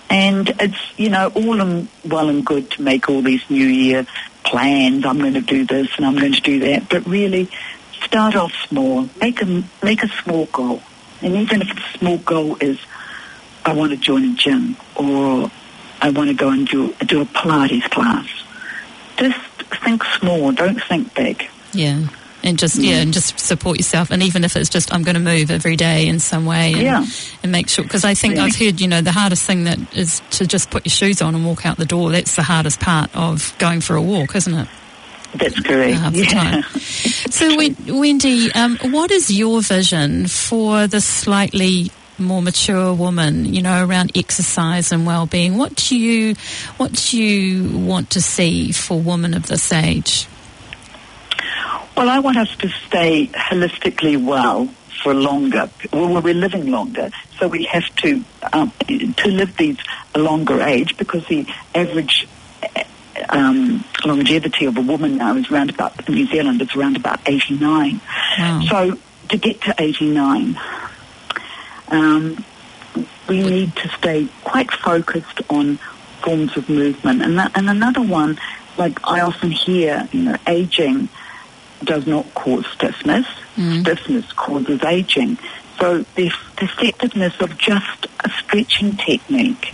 and 0.10 0.50
it's 0.60 0.78
you 0.98 1.10
know 1.10 1.32
all 1.36 1.62
in, 1.62 1.88
well 2.06 2.30
and 2.30 2.46
good 2.46 2.72
to 2.72 2.82
make 2.82 3.10
all 3.10 3.22
these 3.22 3.48
new 3.50 3.66
year 3.66 4.06
plans. 4.44 5.06
I'm 5.06 5.20
going 5.20 5.34
to 5.34 5.42
do 5.42 5.66
this 5.66 5.90
and 5.98 6.06
I'm 6.06 6.18
going 6.18 6.34
to 6.34 6.42
do 6.42 6.60
that, 6.60 6.90
but 6.90 7.06
really 7.06 7.50
start 8.04 8.36
off 8.36 8.52
small. 8.68 9.10
Make 9.20 9.42
a 9.42 9.64
make 9.84 10.04
a 10.04 10.10
small 10.24 10.46
goal, 10.48 10.82
and 11.22 11.36
even 11.36 11.62
if 11.62 11.68
the 11.68 11.98
small 11.98 12.18
goal 12.18 12.58
is, 12.62 12.80
I 13.66 13.74
want 13.74 13.92
to 13.92 13.98
join 13.98 14.24
a 14.26 14.36
gym 14.36 14.78
or 14.96 15.52
I 16.02 16.10
want 16.10 16.30
to 16.30 16.36
go 16.36 16.50
and 16.50 16.68
do 16.68 16.94
do 17.06 17.22
a 17.22 17.26
Pilates 17.26 17.90
class 17.90 18.28
just 19.20 19.40
think 19.84 20.04
small, 20.20 20.52
don't 20.52 20.82
think 20.84 21.14
big. 21.14 21.48
yeah. 21.74 22.08
And 22.42 22.58
just 22.58 22.78
yeah, 22.78 23.02
and 23.02 23.12
just 23.14 23.38
support 23.38 23.78
yourself, 23.78 24.12
and 24.12 24.24
even 24.24 24.46
if 24.46 24.56
it's 24.56 24.70
just 24.70 24.94
I'm 24.94 25.04
going 25.04 25.16
to 25.16 25.20
move 25.22 25.52
every 25.52 25.76
day 25.76 26.08
in 26.08 26.20
some 26.20 26.46
way, 26.46 26.72
and, 26.72 26.82
Yeah. 26.82 27.06
and 27.44 27.52
make 27.52 27.68
sure 27.68 27.84
because 27.84 28.06
I 28.06 28.14
think 28.14 28.36
Yeah. 28.38 28.46
I've 28.46 28.56
heard 28.56 28.80
you 28.80 28.88
know 28.88 29.02
the 29.02 29.12
hardest 29.12 29.44
thing 29.44 29.66
that 29.66 29.78
is 29.94 30.22
to 30.32 30.48
just 30.48 30.70
put 30.70 30.86
your 30.86 30.92
shoes 30.92 31.22
on 31.22 31.36
and 31.36 31.46
walk 31.46 31.66
out 31.66 31.76
the 31.76 31.86
door. 31.86 32.12
That's 32.12 32.38
the 32.38 32.44
hardest 32.44 32.80
part 32.80 33.14
of 33.14 33.54
going 33.60 33.82
for 33.82 33.96
a 33.98 34.02
walk, 34.02 34.36
isn't 34.38 34.54
it? 34.54 34.68
That's 35.36 35.60
correct. 35.60 36.16
yeah. 36.16 36.62
So, 37.30 37.56
Wen- 37.58 37.76
Wendy, 37.88 38.52
um, 38.54 38.78
what 38.84 39.12
is 39.12 39.30
your 39.30 39.62
vision 39.62 40.28
for 40.28 40.88
the 40.88 41.02
slightly 41.02 41.92
more 42.18 42.42
mature 42.42 42.94
woman? 42.94 43.54
You 43.54 43.62
know, 43.62 43.86
around 43.86 44.14
exercise 44.16 44.92
and 44.94 45.06
well-being. 45.06 45.58
What 45.58 45.76
do 45.76 45.98
you, 45.98 46.36
what 46.78 46.94
do 46.94 47.22
you 47.22 47.78
want 47.78 48.12
to 48.12 48.22
see 48.22 48.72
for 48.72 49.00
women 49.00 49.34
of 49.34 49.46
this 49.48 49.72
age? 49.74 50.26
Well, 52.00 52.10
I 52.10 52.20
want 52.20 52.38
us 52.38 52.56
to 52.60 52.70
stay 52.88 53.28
holistically 53.28 54.16
well 54.24 54.68
for 55.04 55.14
longer. 55.14 55.70
Well, 55.92 56.22
we're 56.22 56.34
living 56.34 56.72
longer, 56.72 57.12
so 57.38 57.50
we 57.50 57.66
have 57.66 57.94
to 57.98 58.24
um, 58.54 58.72
to 58.88 59.28
live 59.28 59.58
these 59.58 59.76
a 60.16 60.20
longer 60.20 60.62
age 60.62 60.96
because 60.96 61.28
the 61.28 61.46
average 61.76 62.26
uh, 62.64 62.84
um, 63.28 63.84
longevity 64.06 64.64
of 64.64 64.78
a 64.78 64.82
woman 64.82 65.18
now 65.18 65.36
is 65.36 65.52
around 65.52 65.72
about 65.72 66.08
in 66.08 66.16
New 66.16 66.28
Zealand 66.28 66.62
is 66.62 66.74
around 66.74 66.96
about 66.96 67.20
eighty 67.26 67.58
nine. 67.58 68.00
Wow. 68.38 68.62
So 68.70 68.98
to 69.28 69.38
get 69.38 69.60
to 69.64 69.76
eighty 69.78 70.10
nine, 70.10 70.58
um, 71.90 72.46
we 73.28 73.44
need 73.44 73.76
to 73.76 73.90
stay 73.90 74.30
quite 74.46 74.72
focused 74.72 75.42
on 75.50 75.80
forms 76.22 76.56
of 76.56 76.70
movement. 76.70 77.22
And, 77.22 77.38
that, 77.40 77.52
and 77.56 77.70
another 77.70 78.02
one, 78.02 78.40
like 78.78 79.06
I 79.06 79.20
often 79.20 79.52
hear, 79.52 80.08
you 80.14 80.22
know, 80.22 80.38
aging 80.48 81.10
does 81.84 82.06
not 82.08 82.34
cause 82.34 82.66
stiffness. 82.68 83.26
Stiffness 83.56 84.32
causes 84.34 84.84
aging. 84.84 85.38
So 85.80 86.00
the, 86.16 86.32
the 86.58 86.66
effectiveness 86.66 87.40
of 87.42 87.58
just 87.58 88.08
a 88.24 88.30
stretching 88.30 88.98
technique, 88.98 89.74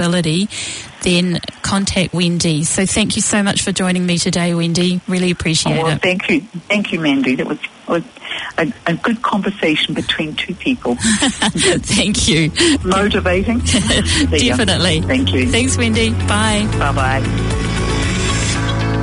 then 1.01 1.39
contact 1.61 2.13
Wendy. 2.13 2.63
So 2.63 2.85
thank 2.85 3.15
you 3.15 3.21
so 3.21 3.43
much 3.43 3.61
for 3.61 3.71
joining 3.71 4.05
me 4.05 4.17
today, 4.17 4.53
Wendy. 4.53 5.01
Really 5.07 5.31
appreciate 5.31 5.77
oh, 5.77 5.83
well, 5.83 5.95
it. 5.95 6.01
thank 6.01 6.29
you, 6.29 6.41
thank 6.41 6.91
you, 6.91 6.99
Mandy. 6.99 7.35
That 7.35 7.47
was 7.47 7.59
was 7.87 8.03
a, 8.57 8.71
a 8.85 8.95
good 8.95 9.21
conversation 9.21 9.93
between 9.93 10.35
two 10.35 10.53
people. 10.55 10.95
thank 10.99 12.27
you. 12.27 12.51
Motivating. 12.83 13.59
Definitely. 14.29 15.01
Thank 15.01 15.33
you. 15.33 15.49
Thanks, 15.49 15.77
Wendy. 15.77 16.11
Bye. 16.11 16.67
Bye 16.77 16.93
bye. 16.93 17.75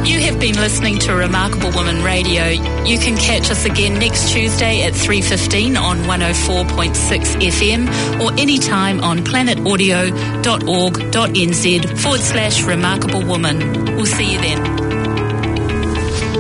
You 0.07 0.21
have 0.21 0.39
been 0.39 0.55
listening 0.55 0.99
to 1.01 1.13
Remarkable 1.15 1.73
Woman 1.73 2.03
Radio. 2.05 2.45
You 2.85 2.97
can 2.99 3.17
catch 3.17 3.51
us 3.51 3.65
again 3.65 3.99
next 3.99 4.31
Tuesday 4.31 4.83
at 4.83 4.93
3.15 4.93 5.77
on 5.81 5.99
104.6 5.99 7.43
FM 7.43 7.89
or 8.23 8.33
anytime 8.39 9.01
on 9.01 9.25
planetaudio.org.nz 9.25 11.99
forward 12.01 12.21
slash 12.21 12.63
remarkable 12.63 13.25
woman. 13.27 13.97
We'll 13.97 14.07
see 14.07 14.35
you 14.35 14.41
then. 14.41 14.96